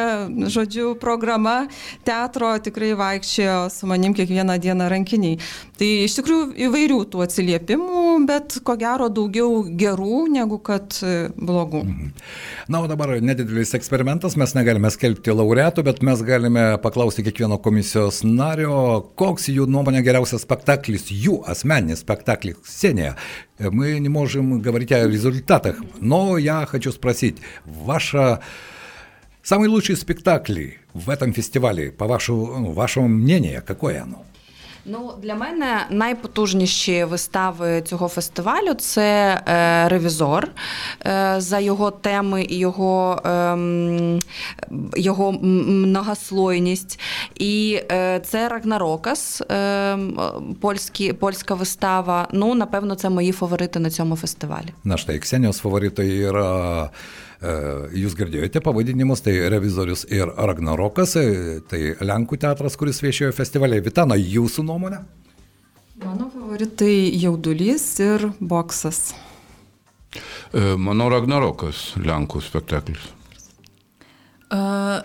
žodžiu, 0.51 0.95
programa 0.99 1.67
teatro 2.07 2.49
tikrai 2.63 2.93
vaikščiojo 2.97 3.67
su 3.73 3.89
manim 3.89 4.15
kiekvieną 4.17 4.57
dieną 4.63 4.89
rankiniai. 4.93 5.37
Tai 5.77 5.89
iš 6.07 6.17
tikrųjų 6.17 6.49
įvairių 6.67 6.99
tų 7.13 7.21
atsiliepimų, 7.27 8.03
bet 8.27 8.57
ko 8.65 8.77
gero 8.79 9.11
daugiau 9.13 9.61
gerų 9.77 10.23
negu 10.33 10.57
kad 10.57 10.97
blogų. 11.37 11.83
Mhm. 11.85 12.13
Na, 12.73 12.81
o 12.81 12.89
dabar 12.89 13.13
nedidelis 13.21 13.75
eksperimentas, 13.77 14.35
mes 14.39 14.55
negalime 14.57 14.89
skelbti 14.93 15.35
laureatų, 15.35 15.85
bet 15.85 16.01
mes 16.05 16.23
galime 16.25 16.65
paklausti 16.81 17.25
kiekvieno 17.27 17.59
komisijos 17.61 18.23
nario, 18.25 19.05
koks 19.19 19.51
jų 19.53 19.67
nuomonė 19.69 20.01
geriausias 20.05 20.43
spektaklis, 20.47 21.11
jų 21.13 21.39
asmeninis 21.47 22.01
spektaklis 22.03 22.57
сцене. 22.87 23.15
Мы 23.59 23.99
не 23.99 24.09
можем 24.09 24.61
говорить 24.61 24.91
о 24.91 25.07
результатах. 25.07 25.77
Но 25.99 26.37
я 26.37 26.65
хочу 26.65 26.91
спросить, 26.91 27.37
ваша 27.65 28.39
самый 29.43 29.69
лучший 29.69 29.95
спектакль 29.95 30.69
в 30.93 31.09
этом 31.09 31.33
фестивале, 31.33 31.91
по 31.91 32.07
вашему, 32.07 32.59
ну, 32.59 32.71
вашему 32.71 33.07
мнению, 33.07 33.63
какое 33.65 34.03
оно? 34.03 34.25
Ну, 34.89 35.13
Для 35.21 35.35
мене 35.35 35.85
найпотужніші 35.89 37.03
вистави 37.03 37.81
цього 37.81 38.07
фестивалю 38.07 38.73
це 38.73 39.41
е, 39.47 39.89
ревізор 39.89 40.47
е, 41.05 41.35
за 41.37 41.59
його 41.59 41.91
теми 41.91 42.43
і 42.49 42.57
його 42.57 43.21
е, 43.25 43.57
його 44.95 45.31
многослойність. 45.31 46.99
І 47.35 47.79
е, 47.91 48.19
це 48.19 48.49
Рагнарокас, 48.49 49.41
е, 49.41 49.97
польські, 50.61 51.13
польська 51.13 51.53
вистава. 51.55 52.27
Ну, 52.33 52.55
напевно, 52.55 52.95
це 52.95 53.09
мої 53.09 53.31
фаворити 53.31 53.79
на 53.79 53.89
цьому 53.89 54.15
фестивалі. 54.15 54.73
Na 54.85 54.97
štai, 54.97 55.19
Ksenijos 55.19 55.59
favoritai 55.63 56.09
yra, 56.31 56.89
jūs 57.41 58.15
girdėjote 58.17 58.61
pavadinimus, 58.65 59.21
tai 59.25 59.35
Revizorius 59.53 60.05
ir 60.09 60.31
Ragnarokas, 60.31 61.13
tai 61.69 61.81
Lenkų 62.01 62.39
teatras, 62.41 62.77
kuris 62.79 63.03
viešėjo 63.03 63.33
festivalėje. 63.37 63.85
Vitana, 63.89 64.17
jūsų 64.17 64.65
nuomonė? 64.65 65.03
Mano 66.03 66.31
favoritai 66.33 67.11
jaudulys 67.17 67.85
ir 68.05 68.29
boksas. 68.39 69.11
Mano 70.53 71.11
Ragnarokas, 71.13 71.91
Lenkų 72.01 72.41
spektaklis. 72.45 73.11
Uh, 74.47 75.03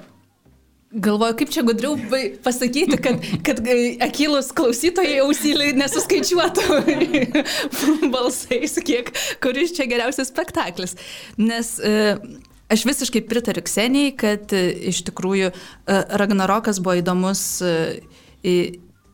Galvoju, 0.93 1.37
kaip 1.41 1.49
čia 1.49 1.63
gudriau 1.65 1.95
pasakyti, 2.45 2.99
kad, 3.01 3.23
kad 3.47 3.61
akilus 4.05 4.51
klausytojai 4.53 5.23
ausylį 5.25 5.71
nesuskaičiuotų 5.79 6.81
balsais, 8.13 8.77
kiek, 8.85 9.09
kuris 9.41 9.73
čia 9.73 9.87
geriausias 9.89 10.29
spektaklis. 10.29 10.99
Nes 11.41 11.79
e, 11.81 12.19
aš 12.69 12.85
visiškai 12.91 13.25
pritariu 13.25 13.65
Ksenijai, 13.65 14.13
kad 14.21 14.53
e, 14.53 14.67
iš 14.93 15.01
tikrųjų 15.09 15.49
e, 15.49 15.57
Ragnarokas 16.21 16.83
buvo 16.85 16.99
įdomus 17.01 17.47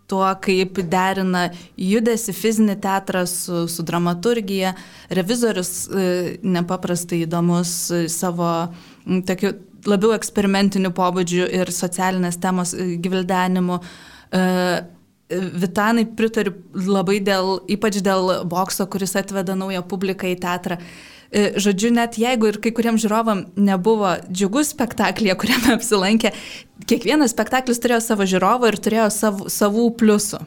tuo, 0.09 0.27
kaip 0.43 0.83
derina 0.89 1.45
judesi 1.79 2.35
fizinį 2.35 2.79
teatrą 2.83 3.23
su, 3.29 3.67
su 3.71 3.85
dramaturgija. 3.87 4.73
Revizorius 5.15 5.73
nepaprastai 6.43 7.23
įdomus 7.29 7.75
savo 8.11 8.49
tokiu 9.29 9.53
labiau 9.87 10.15
eksperimentiniu 10.17 10.91
pobūdžiu 10.97 11.47
ir 11.61 11.71
socialinės 11.75 12.41
temos 12.43 12.75
gvildenimu. 12.75 13.79
Vitanai 15.29 16.07
pritariu 16.17 16.55
labai 16.89 17.19
dėl, 17.21 17.59
ypač 17.69 18.01
dėl 18.05 18.33
bokso, 18.49 18.89
kuris 18.89 19.15
atveda 19.21 19.55
naują 19.59 19.85
publiką 19.87 20.31
į 20.33 20.39
teatrą. 20.41 20.81
Žodžiu, 21.29 21.91
net 21.93 22.17
jeigu 22.17 22.49
ir 22.49 22.57
kai 22.65 22.73
kuriems 22.73 23.03
žiūrovam 23.05 23.43
nebuvo 23.61 24.15
džiugus 24.33 24.73
spektaklėje, 24.73 25.37
kuriame 25.37 25.75
apsilankė, 25.77 26.33
kiekvienas 26.89 27.35
spektaklis 27.37 27.83
turėjo 27.85 28.01
savo 28.01 28.25
žiūrovą 28.29 28.73
ir 28.73 28.81
turėjo 28.81 29.11
sav, 29.13 29.43
savų 29.53 29.91
pliusų. 30.01 30.41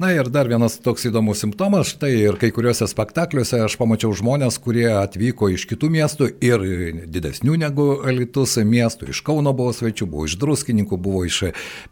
Na 0.00 0.12
ir 0.12 0.28
dar 0.32 0.48
vienas 0.50 0.76
toks 0.82 1.06
įdomus 1.08 1.42
simptomas, 1.42 1.92
štai 1.94 2.10
ir 2.16 2.38
kai 2.40 2.50
kuriuose 2.54 2.86
spektakliuose 2.88 3.62
aš 3.64 3.76
pamačiau 3.80 4.12
žmonės, 4.16 4.58
kurie 4.62 4.88
atvyko 4.94 5.48
iš 5.52 5.66
kitų 5.70 5.90
miestų 5.96 6.28
ir 6.44 6.64
didesnių 7.12 7.56
negu 7.64 7.86
Litus 8.12 8.58
miestų, 8.58 9.10
iš 9.12 9.22
Kauno 9.26 9.54
buvo 9.56 9.72
svečių, 9.76 10.08
buvo 10.12 10.26
iš 10.28 10.36
Druskininkų, 10.42 10.98
buvo 11.00 11.24
iš 11.28 11.40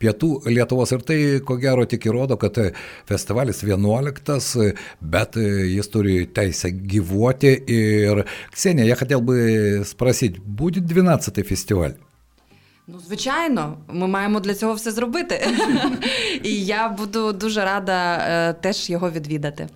Pietų 0.03 0.31
Lietuvos 0.50 0.92
ir 0.96 1.07
tai 1.07 1.18
ko 1.46 1.57
gero 1.61 1.87
tik 1.88 2.09
įrodo, 2.11 2.38
kad 2.40 2.59
festivalis 3.09 3.64
11, 3.64 4.70
bet 5.00 5.40
jis 5.40 5.92
turi 5.92 6.20
teisę 6.26 6.72
gyvuoti 6.74 7.57
ir 7.70 8.24
Ksenija, 8.53 8.87
я 8.87 8.96
хотел 8.96 9.20
бы 9.20 9.83
спросить, 9.87 10.38
будет 10.38 10.87
12 10.87 11.42
фестиваль? 11.42 11.96
Ну, 12.88 13.00
звичайно, 13.00 13.78
ми 13.88 14.08
маємо 14.08 14.39
для 14.39 14.54
цього 14.54 14.74
все 14.74 14.91
зробити. 14.91 15.48
І 16.43 16.65
я 16.65 16.89
буду 16.89 17.34
дуже 17.34 17.65
рада 17.65 18.17
е, 18.17 18.54
теж 18.54 18.89
його 18.89 19.12
відвідати. 19.12 19.67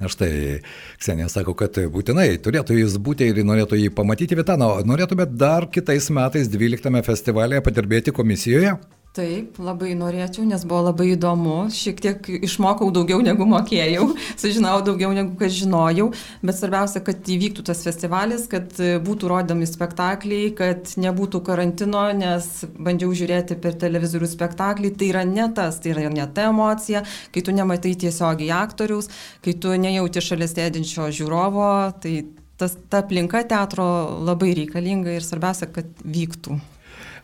Na 0.00 0.08
štai, 0.08 0.62
Ksenija 0.98 1.28
sako, 1.28 1.54
kad 1.54 1.76
būtinai 1.92 2.36
turėtų 2.44 2.76
jis 2.80 2.96
būti 3.00 3.28
ir 3.30 3.40
norėtų 3.44 3.78
jį 3.80 3.90
pamatyti 3.96 4.36
vietą. 4.36 4.56
Norėtumėt 4.88 5.36
dar 5.36 5.68
kitais 5.72 6.08
metais 6.10 6.48
12 6.52 7.02
festivalėje 7.06 7.64
padirbėti 7.64 8.12
komisijoje? 8.16 8.76
Taip, 9.16 9.54
labai 9.56 9.94
norėčiau, 9.96 10.42
nes 10.44 10.60
buvo 10.68 10.90
labai 10.90 11.06
įdomu. 11.14 11.70
Šiek 11.72 12.00
tiek 12.04 12.26
išmokau 12.44 12.90
daugiau 12.92 13.22
negu 13.24 13.46
mokėjau, 13.48 14.10
sužinojau 14.42 14.82
daugiau 14.90 15.14
negu 15.16 15.38
kad 15.40 15.54
žinojau, 15.56 16.10
bet 16.44 16.58
svarbiausia, 16.58 17.00
kad 17.06 17.30
įvyktų 17.32 17.64
tas 17.64 17.80
festivalis, 17.86 18.44
kad 18.52 18.76
būtų 19.06 19.30
rodomi 19.32 19.64
spektakliai, 19.70 20.50
kad 20.58 20.92
nebūtų 21.00 21.40
karantino, 21.48 22.04
nes 22.12 22.50
bandžiau 22.76 23.16
žiūrėti 23.16 23.56
per 23.64 23.80
televizorių 23.80 24.28
spektaklį, 24.34 24.92
tai 25.00 25.10
yra 25.14 25.24
ne 25.24 25.48
tas, 25.56 25.80
tai 25.80 25.96
yra 25.96 26.12
ne 26.12 26.28
ta 26.36 26.50
emocija, 26.50 27.06
kai 27.32 27.46
tu 27.46 27.56
nematai 27.56 27.96
tiesiogiai 28.04 28.52
aktoriaus, 28.60 29.08
kai 29.40 29.56
tu 29.56 29.72
nejauti 29.80 30.28
šalia 30.28 30.52
sėdinčio 30.52 31.08
žiūrovo, 31.22 31.72
tai 32.04 32.18
tas, 32.60 32.76
ta 32.92 33.00
aplinka 33.00 33.46
teatro 33.48 33.86
labai 34.28 34.52
reikalinga 34.60 35.16
ir 35.16 35.24
svarbiausia, 35.24 35.72
kad 35.72 35.88
vyktų. 36.04 36.60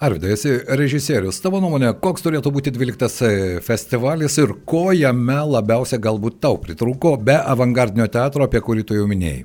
Arvidai, 0.03 0.33
esi 0.35 0.51
režisierius. 0.67 1.37
Tavo 1.39 1.61
nuomonė, 1.63 1.93
koks 2.03 2.25
turėtų 2.25 2.51
būti 2.57 2.73
12 2.75 3.61
festivalis 3.63 4.35
ir 4.43 4.57
ko 4.67 4.89
jame 4.99 5.37
labiausiai 5.47 6.03
galbūt 6.03 6.41
tau 6.43 6.57
pritrūko 6.59 7.13
be 7.23 7.37
avangardinio 7.39 8.09
teatro, 8.11 8.49
apie 8.49 8.59
kurį 8.67 8.83
tu 8.89 8.99
jau 8.99 9.07
minėjai? 9.07 9.45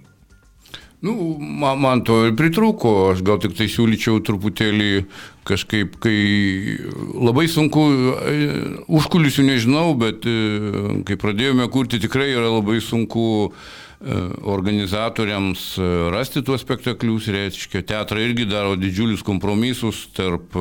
Nu, 1.05 1.13
man, 1.37 1.77
man 1.77 2.01
to 2.01 2.23
ir 2.25 2.33
pritrūko, 2.33 3.11
aš 3.11 3.21
gal 3.21 3.37
tik 3.43 3.53
tai 3.53 3.67
siūlyčiau 3.69 4.17
truputėlį 4.25 5.03
kažkaip, 5.45 5.99
kai 6.01 6.17
labai 7.13 7.45
sunku, 7.53 7.83
užkulisių 8.89 9.45
nežinau, 9.51 9.91
bet 10.01 10.25
kai 11.05 11.19
pradėjome 11.21 11.69
kurti, 11.69 12.01
tikrai 12.01 12.31
yra 12.33 12.49
labai 12.49 12.79
sunku 12.81 13.27
organizatoriams 13.97 15.61
rasti 16.13 16.43
tuos 16.45 16.61
spektaklius, 16.61 17.27
reiškia, 17.33 17.81
teatrai 17.81 18.27
irgi 18.27 18.45
daro 18.45 18.75
didžiulius 18.77 19.23
kompromisus 19.25 20.03
tarp, 20.13 20.53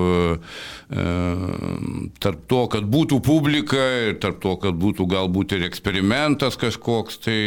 tarp 2.23 2.47
to, 2.49 2.63
kad 2.73 2.89
būtų 2.89 3.21
publika 3.25 3.83
ir 4.09 4.17
tarp 4.25 4.41
to, 4.41 4.57
kad 4.63 4.81
būtų 4.81 5.09
galbūt 5.13 5.53
ir 5.59 5.67
eksperimentas 5.69 6.57
kažkoks, 6.61 7.21
tai 7.29 7.41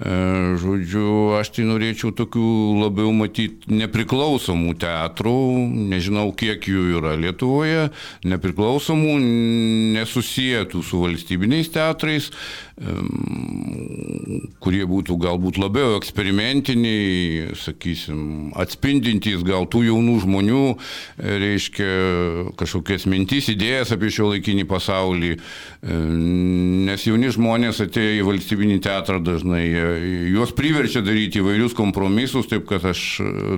Žodžiu, 0.00 1.36
aš 1.36 1.50
tai 1.52 1.66
norėčiau 1.68 2.14
tokių 2.16 2.44
labiau 2.80 3.10
matyti 3.12 3.68
nepriklausomų 3.68 4.72
teatrų, 4.80 5.34
nežinau 5.92 6.30
kiek 6.32 6.64
jų 6.64 6.86
yra 6.96 7.12
Lietuvoje, 7.20 7.90
nepriklausomų, 8.24 9.18
nesusijėtų 9.98 10.80
su 10.80 11.02
valstybiniais 11.04 11.68
teatrais, 11.74 12.30
kurie 14.64 14.86
būtų 14.88 15.18
galbūt 15.20 15.60
labiau 15.60 15.98
eksperimentiniai, 15.98 17.50
sakysim, 17.60 18.54
atspindintys 18.56 19.44
gal 19.44 19.68
tų 19.68 19.84
jaunų 19.90 20.16
žmonių, 20.24 20.64
reiškia 21.20 21.90
kažkokias 22.56 23.04
mintis, 23.04 23.50
idėjas 23.52 23.92
apie 23.92 24.08
šio 24.08 24.30
laikinį 24.32 24.64
pasaulį, 24.70 25.34
nes 26.88 27.04
jauni 27.04 27.28
žmonės 27.36 27.84
atėję 27.84 28.16
į 28.22 28.26
valstybinį 28.30 28.80
teatrą 28.88 29.20
dažnai 29.28 29.89
juos 30.30 30.52
priverčia 30.56 31.02
daryti 31.04 31.40
įvairius 31.40 31.74
kompromisus, 31.76 32.48
taip 32.50 32.66
kad 32.68 32.84
aš 32.90 33.02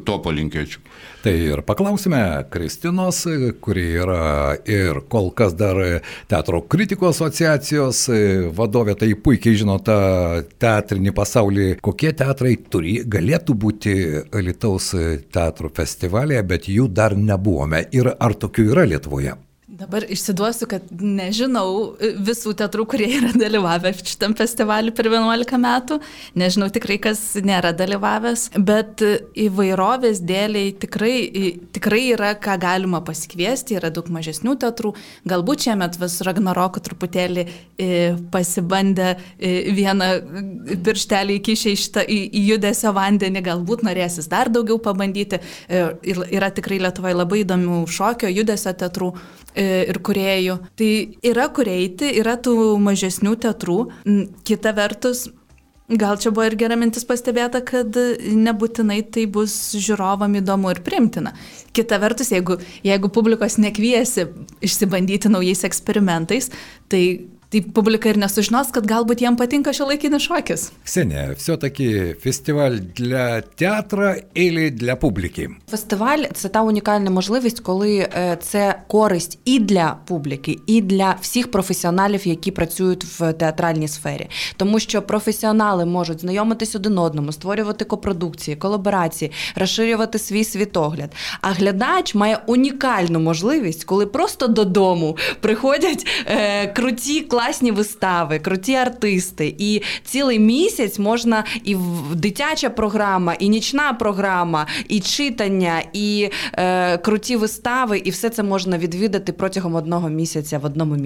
to 0.06 0.18
palinkėčiau. 0.24 0.82
Tai 1.22 1.34
ir 1.36 1.62
paklausime 1.66 2.20
Kristinos, 2.50 3.22
kuri 3.62 3.84
yra 4.02 4.56
ir 4.66 5.02
kol 5.12 5.30
kas 5.36 5.54
dar 5.58 5.78
teatro 6.30 6.62
kritikų 6.66 7.10
asociacijos 7.12 8.02
vadovė, 8.56 8.96
tai 8.98 9.12
puikiai 9.14 9.60
žino 9.62 9.78
tą 9.84 10.00
teatrinį 10.62 11.14
pasaulį, 11.14 11.68
kokie 11.84 12.10
teatrai 12.18 12.56
turi, 12.72 12.98
galėtų 13.06 13.58
būti 13.66 13.96
Lietuvos 14.42 14.92
teatro 15.32 15.70
festivalėje, 15.74 16.42
bet 16.48 16.68
jų 16.72 16.90
dar 16.90 17.16
nebuvome. 17.18 17.86
Ir 17.94 18.14
ar 18.18 18.34
tokių 18.34 18.70
yra 18.74 18.88
Lietuvoje? 18.88 19.38
Dabar 19.72 20.04
išsiduosiu, 20.04 20.66
kad 20.68 20.90
nežinau 21.00 21.94
visų 21.96 22.50
teatrų, 22.60 22.84
kurie 22.92 23.06
yra 23.16 23.30
dalyvavę 23.32 23.94
šitam 23.96 24.34
festivaliu 24.36 24.92
per 24.92 25.06
11 25.08 25.56
metų. 25.62 25.96
Nežinau 26.36 26.66
tikrai, 26.74 26.98
kas 27.00 27.22
nėra 27.40 27.70
dalyvavęs, 27.72 28.50
bet 28.68 29.00
įvairovės 29.32 30.20
dėliai 30.28 30.74
tikrai, 30.76 31.14
tikrai 31.72 32.02
yra, 32.10 32.34
ką 32.36 32.58
galima 32.60 33.00
pasikviesti, 33.06 33.78
yra 33.80 33.88
daug 33.88 34.10
mažesnių 34.12 34.58
teatrų. 34.60 34.92
Galbūt 35.32 35.64
šiemet 35.64 35.96
vis 36.02 36.18
Ragnaroko 36.28 36.84
truputėlį 36.84 37.46
pasibandė 38.34 39.14
vieną 39.40 40.10
pirštelį 40.84 41.38
įkišę 41.40 41.72
į, 41.72 41.80
šitą, 41.86 42.04
į, 42.04 42.20
į 42.28 42.44
judesio 42.50 42.92
vandenį, 42.92 43.46
galbūt 43.48 43.88
norėsis 43.88 44.28
dar 44.28 44.52
daugiau 44.52 44.76
pabandyti. 44.84 45.40
Yra 45.72 46.52
tikrai 46.52 46.82
Lietuvoje 46.84 47.16
labai 47.16 47.40
įdomių 47.46 47.86
šokio, 47.88 48.28
judesio 48.36 48.76
teatrų 48.76 49.14
ir 49.56 50.00
kuriejų. 50.04 50.58
Tai 50.78 50.90
yra 51.32 51.48
kur 51.54 51.68
eiti, 51.70 52.10
yra 52.20 52.38
tų 52.40 52.56
mažesnių 52.82 53.36
teatrų. 53.44 53.78
Kita 54.48 54.72
vertus, 54.76 55.26
gal 55.88 56.16
čia 56.20 56.32
buvo 56.32 56.46
ir 56.48 56.56
gera 56.60 56.76
mintis 56.78 57.04
pastebėta, 57.08 57.62
kad 57.66 57.96
nebūtinai 58.22 59.00
tai 59.12 59.26
bus 59.30 59.54
žiūrovam 59.76 60.38
įdomu 60.40 60.72
ir 60.72 60.82
primtina. 60.86 61.34
Kita 61.76 61.98
vertus, 62.02 62.32
jeigu, 62.32 62.58
jeigu 62.86 63.12
publikos 63.12 63.58
nekviesi 63.60 64.28
išsibandyti 64.64 65.32
naujais 65.32 65.64
eksperimentais, 65.68 66.50
tai 66.92 67.04
tai 67.52 67.60
publika 67.60 68.08
ir 68.08 68.16
nesužinos, 68.16 68.70
kad 68.72 68.86
galbūt 68.88 69.20
jiem 69.20 69.36
patinka 69.36 69.74
šio 69.76 69.84
laikinis 69.90 70.24
šokis. 70.24 70.70
Ксения, 70.84 71.34
все-таки 71.36 72.14
фестиваль 72.14 72.78
для 72.96 73.42
театра 73.42 74.16
или 74.34 74.70
для 74.70 74.96
публики? 74.96 75.50
Фестиваль 75.70 76.24
це 76.34 76.48
та 76.48 76.62
унікальна 76.62 77.10
можливість, 77.10 77.60
коли 77.60 77.98
е, 77.98 78.38
це 78.42 78.82
користь 78.88 79.38
і 79.44 79.58
для 79.58 79.98
публіки, 80.06 80.56
і 80.66 80.80
для 80.80 81.16
всіх 81.20 81.50
професіоналів, 81.50 82.26
які 82.26 82.50
працюють 82.50 83.04
в 83.04 83.32
театральній 83.32 83.88
сфері. 83.88 84.28
Тому 84.56 84.78
що 84.80 85.02
професіонали 85.02 85.84
можуть 85.84 86.20
знайомитись 86.20 86.74
один 86.74 86.98
одному, 86.98 87.32
створювати 87.32 87.84
копродукції, 87.84 88.56
колаборації, 88.56 89.32
розширювати 89.56 90.18
свій 90.18 90.44
світогляд. 90.44 91.12
А 91.40 91.50
глядач 91.50 92.14
має 92.14 92.38
унікальну 92.46 93.20
можливість, 93.20 93.84
коли 93.84 94.06
просто 94.06 94.46
додому 94.46 95.16
приходять 95.40 96.06
е, 96.26 96.66
круті 96.66 97.20
класні 97.20 97.41
вистави, 97.72 98.38
круті 98.38 98.74
артисти. 98.74 99.54
І 99.58 99.82
цілий 100.04 100.38
місяць 100.38 100.98
можна 100.98 101.44
і 101.64 101.74
в- 101.74 102.14
дитяча 102.14 102.70
програма, 102.70 103.34
і 103.34 103.48
нічна 103.48 103.92
програма, 103.92 104.66
і 104.88 105.00
читання, 105.00 105.82
і 105.92 106.30
е, 106.54 106.98
круті 106.98 107.36
вистави, 107.36 107.98
і 107.98 108.10
все 108.10 108.30
це 108.30 108.42
можна 108.42 108.78
відвідати 108.78 109.32
протягом 109.32 109.74
одного 109.74 110.08
місяця 110.08 110.58
в 110.58 110.64
одному 110.64 110.96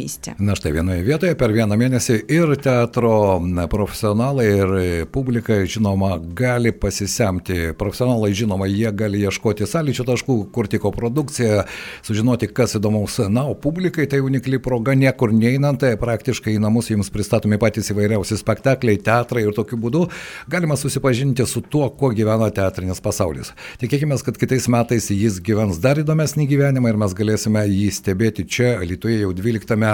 teatro 2.56 3.40
profesionalai, 3.68 4.46
ir 4.46 5.06
publika, 5.12 5.66
žinoma, 5.66 6.18
gali 6.34 6.72
pasisemti. 6.72 7.72
Profesionalai, 7.78 8.32
žinoma, 8.34 8.66
jie 8.66 8.90
gali 8.92 9.20
ieškoti 9.24 9.66
sąlyčio 9.66 10.04
taškų, 10.06 10.36
kurti 10.52 10.78
koprodukciją, 10.82 11.64
sužinoti, 12.02 12.48
kas 12.52 12.76
įdomaus. 12.78 13.18
Na, 13.28 13.46
o 13.46 13.54
publikai 13.54 14.06
tai 14.10 14.20
unikli 14.20 14.58
proga 14.62 14.94
niekur 14.94 15.32
neinant, 15.32 15.80
tai 15.80 15.96
praktiškai 16.26 16.56
į 16.56 16.60
namus 16.62 16.88
jums 16.90 17.06
pristatomi 17.14 17.54
patys 17.62 17.92
įvairiausi 17.92 18.34
spektakliai, 18.40 18.98
teatrai 18.98 19.44
ir 19.46 19.54
tokiu 19.54 19.76
būdu 19.78 20.08
galima 20.50 20.74
susipažinti 20.74 21.44
su 21.46 21.60
tuo, 21.62 21.86
kuo 21.94 22.10
gyvena 22.10 22.48
teatrinis 22.50 22.98
pasaulis. 23.00 23.52
Tikėkime, 23.78 24.16
kad 24.26 24.34
kitais 24.40 24.66
metais 24.66 25.06
jis 25.10 25.38
gyvens 25.38 25.78
dar 25.78 26.00
įdomesnį 26.02 26.48
gyvenimą 26.50 26.90
ir 26.90 26.98
mes 26.98 27.14
galėsime 27.14 27.62
jį 27.70 27.92
stebėti 27.94 28.42
čia, 28.42 28.72
Lietuvoje 28.82 29.20
jau 29.20 29.30
12-ame 29.38 29.92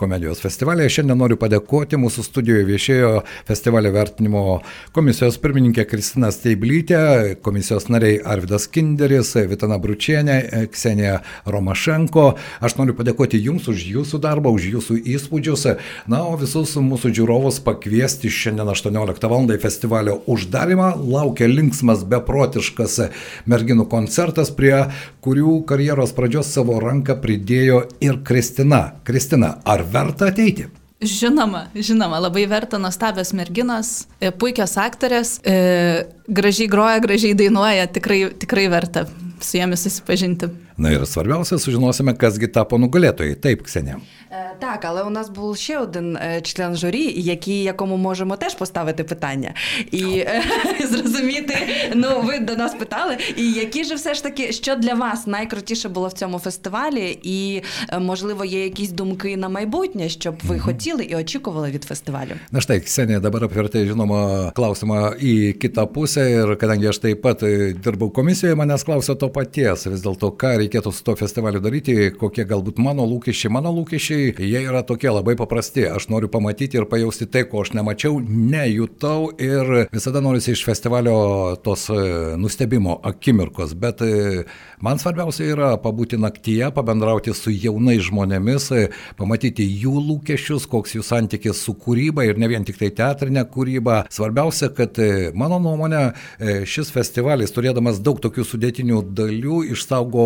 komedijos 0.00 0.40
festivalėje. 0.40 0.94
Šiandien 0.96 1.20
noriu 1.20 1.36
padėkoti, 1.40 2.00
mūsų 2.00 2.24
studijoje 2.24 2.64
viešėjo 2.70 3.12
festivalio 3.44 3.92
vertinimo 3.92 4.44
komisijos 4.96 5.36
pirmininkė 5.42 5.84
Kristina 5.90 6.32
Steiblytė, 6.32 7.36
komisijos 7.44 7.90
nariai 7.92 8.22
Arvidas 8.24 8.70
Kinderis, 8.72 9.34
Vitana 9.52 9.76
Bručienė, 9.82 10.40
Ksenija 10.72 11.20
Romašenko. 11.44 12.30
Aš 12.64 12.78
noriu 12.80 12.96
padėkoti 12.96 13.42
Jums 13.44 13.68
už 13.68 13.84
Jūsų 13.92 14.24
darbą, 14.24 14.54
už 14.54 14.70
Jūsų 14.78 15.00
įspūdžius. 15.16 15.73
Na, 16.10 16.22
o 16.26 16.36
visus 16.40 16.74
mūsų 16.80 17.12
žiūrovus 17.18 17.60
pakviesti 17.64 18.32
šiandien 18.32 18.70
18 18.72 19.28
val. 19.30 19.48
į 19.54 19.58
festivalio 19.60 20.20
uždarimą. 20.30 20.92
Laukia 21.00 21.48
linksmas, 21.50 22.04
beprotiškas 22.08 23.00
merginų 23.50 23.88
koncertas, 23.90 24.52
prie 24.54 24.86
kurių 25.24 25.60
karjeros 25.68 26.14
pradžios 26.16 26.52
savo 26.54 26.78
ranką 26.82 27.18
pridėjo 27.20 27.84
ir 28.04 28.22
Kristina. 28.24 28.94
Kristina, 29.04 29.58
ar 29.64 29.84
verta 29.84 30.30
ateiti? 30.32 30.70
Žinoma, 31.04 31.66
žinoma, 31.74 32.18
labai 32.22 32.46
verta 32.48 32.78
nuostabios 32.80 33.34
merginos, 33.36 34.06
e, 34.20 34.30
puikios 34.30 34.76
aktorės, 34.80 35.36
e, 35.44 36.06
gražiai 36.28 36.68
groja, 36.70 37.00
gražiai 37.04 37.34
dainuoja, 37.36 37.88
tikrai, 37.92 38.20
tikrai 38.40 38.68
verta 38.72 39.04
su 39.40 39.58
jomis 39.58 39.84
susipažinti. 39.84 40.48
Na 40.76 40.90
ir 40.90 41.06
svarbiausia, 41.06 41.58
sužinosime, 41.58 42.16
kasgi 42.18 42.48
tapo 42.50 42.78
nugalėtojai. 42.82 43.36
Taip, 43.38 43.62
Ksenė. 43.62 44.00
Е, 44.30 44.54
Так, 44.60 44.84
але 44.84 45.02
у 45.02 45.10
нас 45.10 45.30
був 45.30 45.56
ще 45.56 45.78
один 45.78 46.16
е, 46.16 46.40
член 46.40 46.76
журі, 46.76 47.12
який, 47.16 47.62
якому 47.62 47.96
можемо 47.96 48.36
теж 48.36 48.54
поставити 48.54 49.04
питання 49.04 49.54
і 49.90 50.04
е, 50.18 50.42
зрозуміти. 50.90 51.54
Ну, 51.94 52.20
ви 52.20 52.38
до 52.38 52.56
нас 52.56 52.74
питали, 52.74 53.16
і 53.36 53.52
які 53.52 53.84
ж 53.84 53.94
все 53.94 54.14
ж 54.14 54.22
таки, 54.22 54.52
що 54.52 54.76
для 54.76 54.94
вас 54.94 55.26
найкрутіше 55.26 55.88
було 55.88 56.08
в 56.08 56.12
цьому 56.12 56.38
фестивалі, 56.38 57.18
і 57.22 57.62
можливо 58.00 58.44
є 58.44 58.64
якісь 58.64 58.90
думки 58.90 59.36
на 59.36 59.48
майбутнє, 59.48 60.08
щоб 60.08 60.34
ви 60.42 60.58
хотіли 60.58 61.04
і 61.04 61.16
очікували 61.16 61.70
від 61.70 61.84
фестивалю. 61.84 62.30
Na 62.52 62.60
štai, 62.62 62.80
Ksenija 62.84 63.20
dabar 63.20 63.44
apvertė, 63.46 63.82
žinoma, 63.88 64.52
klausimą 64.54 65.14
į 65.18 65.58
kitą 65.58 65.86
pusę 65.90 66.22
ir 66.30 66.54
kadangi 66.60 66.88
aš 66.90 67.00
taip 67.02 67.22
pat 67.24 67.42
dirbau 67.84 68.10
komisijoje, 68.14 68.54
manęs 68.58 68.84
klausė 68.86 69.16
to 69.18 69.28
paties. 69.34 69.86
Vis 69.90 70.04
dėlto, 70.04 70.30
ką 70.38 70.52
reikėtų 70.64 70.92
su 70.94 71.04
to 71.06 71.14
festivaliu 71.18 71.60
daryti, 71.62 72.10
kokie 72.18 72.44
galbūt 72.48 72.80
mano 72.82 73.04
lūkesčiai. 73.08 73.52
Mano 73.52 73.72
lūkesčiai, 73.76 74.32
jie 74.40 74.62
yra 74.64 74.82
tokie 74.86 75.10
labai 75.12 75.36
paprasti. 75.38 75.86
Aš 75.88 76.08
noriu 76.12 76.30
pamatyti 76.32 76.78
ir 76.80 76.88
pajausti 76.90 77.28
tai, 77.30 77.44
ko 77.48 77.62
aš 77.64 77.74
nemačiau, 77.76 78.18
nejutau 78.20 79.30
ir 79.40 79.88
visada 79.94 80.22
norisi 80.24 80.54
iš 80.54 80.64
festivalio 80.66 81.56
tos 81.64 81.88
e, 81.92 81.98
nustebimo 82.40 82.98
akimirkos. 83.04 83.74
Bet 83.78 84.02
e, 84.04 84.44
man 84.84 85.00
svarbiausia 85.02 85.48
yra 85.52 85.70
pabūti 85.82 86.18
naktyje, 86.20 86.70
pabendrauti 86.74 87.34
su 87.36 87.52
jaunais 87.52 88.04
žmonėmis, 88.08 88.70
e, 88.74 88.86
pamatyti 89.20 89.66
jų 89.84 89.94
lūkesčius, 90.08 90.68
koks 90.70 90.96
jų 90.96 91.04
santykis 91.06 91.62
su 91.66 91.76
kūryba 91.78 92.26
ir 92.28 92.40
ne 92.40 92.50
vien 92.50 92.66
tik 92.66 92.80
tai 92.80 92.92
teatrinė 92.94 93.46
kūryba. 93.52 94.04
Svarbiausia, 94.14 94.70
kad 94.74 94.98
mano 95.36 95.60
nuomonė, 95.62 96.04
šis 96.68 96.90
festivalis, 96.94 97.52
turėdamas 97.54 98.00
daug 98.04 98.20
tokių 98.22 98.44
sudėtinių 98.48 99.00
dalių, 99.16 99.60
išsaugo 99.74 100.24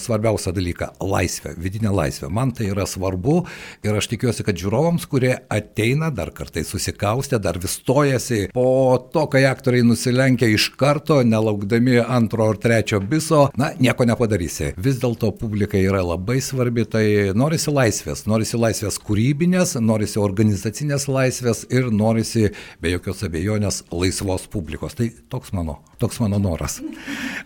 svarbiausią 0.00 0.52
dalyką- 0.56 0.86
laisvę, 1.14 1.54
vidinę 1.58 1.90
laisvę. 1.90 2.30
Man 2.30 2.52
tai 2.52 2.70
yra 2.70 2.86
svarbu 2.86 3.44
ir 3.84 3.96
aš 3.96 4.08
tikiuosi, 4.12 4.44
kad 4.44 4.54
žiūrovams, 4.54 5.06
kurie 5.08 5.34
ateina, 5.48 6.10
dar 6.14 6.30
kartai 6.30 6.64
susikaustę, 6.64 7.40
dar 7.40 7.58
vis 7.58 7.80
stojasi, 7.80 8.52
po 8.52 8.98
to, 9.12 9.26
kai 9.26 9.44
aktoriai 9.48 9.82
nusilenkia 9.86 10.48
iš 10.54 10.68
karto, 10.76 11.22
nelaukdami 11.24 12.00
antro 12.06 12.48
ar 12.50 12.56
trečio 12.56 13.00
biso, 13.00 13.50
na, 13.56 13.72
nieko 13.80 14.04
nepadarysi. 14.04 14.74
Vis 14.76 15.00
dėlto 15.00 15.32
publika 15.38 15.78
yra 15.78 16.02
labai 16.04 16.40
svarbi, 16.44 16.84
tai 16.84 17.04
norisi 17.34 17.72
laisvės, 17.72 18.26
norisi 18.30 18.58
laisvės 18.60 18.98
kūrybinės, 19.02 19.76
norisi 19.80 20.20
organizacinės 20.20 21.08
laisvės 21.08 21.64
ir 21.70 21.90
norisi 21.90 22.50
be 22.80 22.94
jokios 22.94 23.24
abejonės 23.26 23.82
laisvos 23.92 24.46
publikos. 24.50 24.96
Tai 24.98 25.10
toks 25.32 25.54
mano, 25.56 25.80
toks 26.02 26.20
mano 26.22 26.40
noras. 26.42 26.80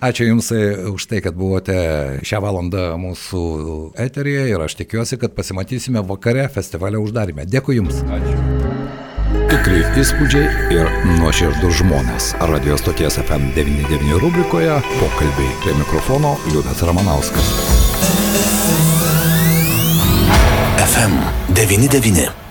Ačiū 0.05 0.29
Jums 0.29 0.51
e, 0.55 0.63
už 0.91 1.07
tai, 1.11 1.21
kad 1.25 1.37
buvote 1.39 1.77
šią 2.29 2.41
valandą 2.45 2.85
mūsų 3.01 3.43
eteryje 4.07 4.49
ir 4.53 4.65
aš 4.65 4.79
tikiuosi, 4.81 5.19
kad 5.21 5.37
pasimatysime 5.37 6.03
vakare 6.09 6.49
festivalio 6.53 7.03
uždarime. 7.05 7.47
Dėkui 7.49 7.79
Jums. 7.79 8.03
Tikri 9.51 9.83
įspūdžiai 10.01 10.75
ir 10.75 10.91
nuoširdus 11.19 11.81
žmonės. 11.81 12.31
Radio 12.51 12.79
stoties 12.81 13.19
FM99 13.23 14.21
rubrikoje 14.23 14.79
pokalbiai 15.01 15.59
prie 15.65 15.77
mikrofono 15.81 16.37
Liudas 16.53 16.83
Ramanauskas. 16.87 17.53
FM 20.85 21.21
99. 21.55 22.44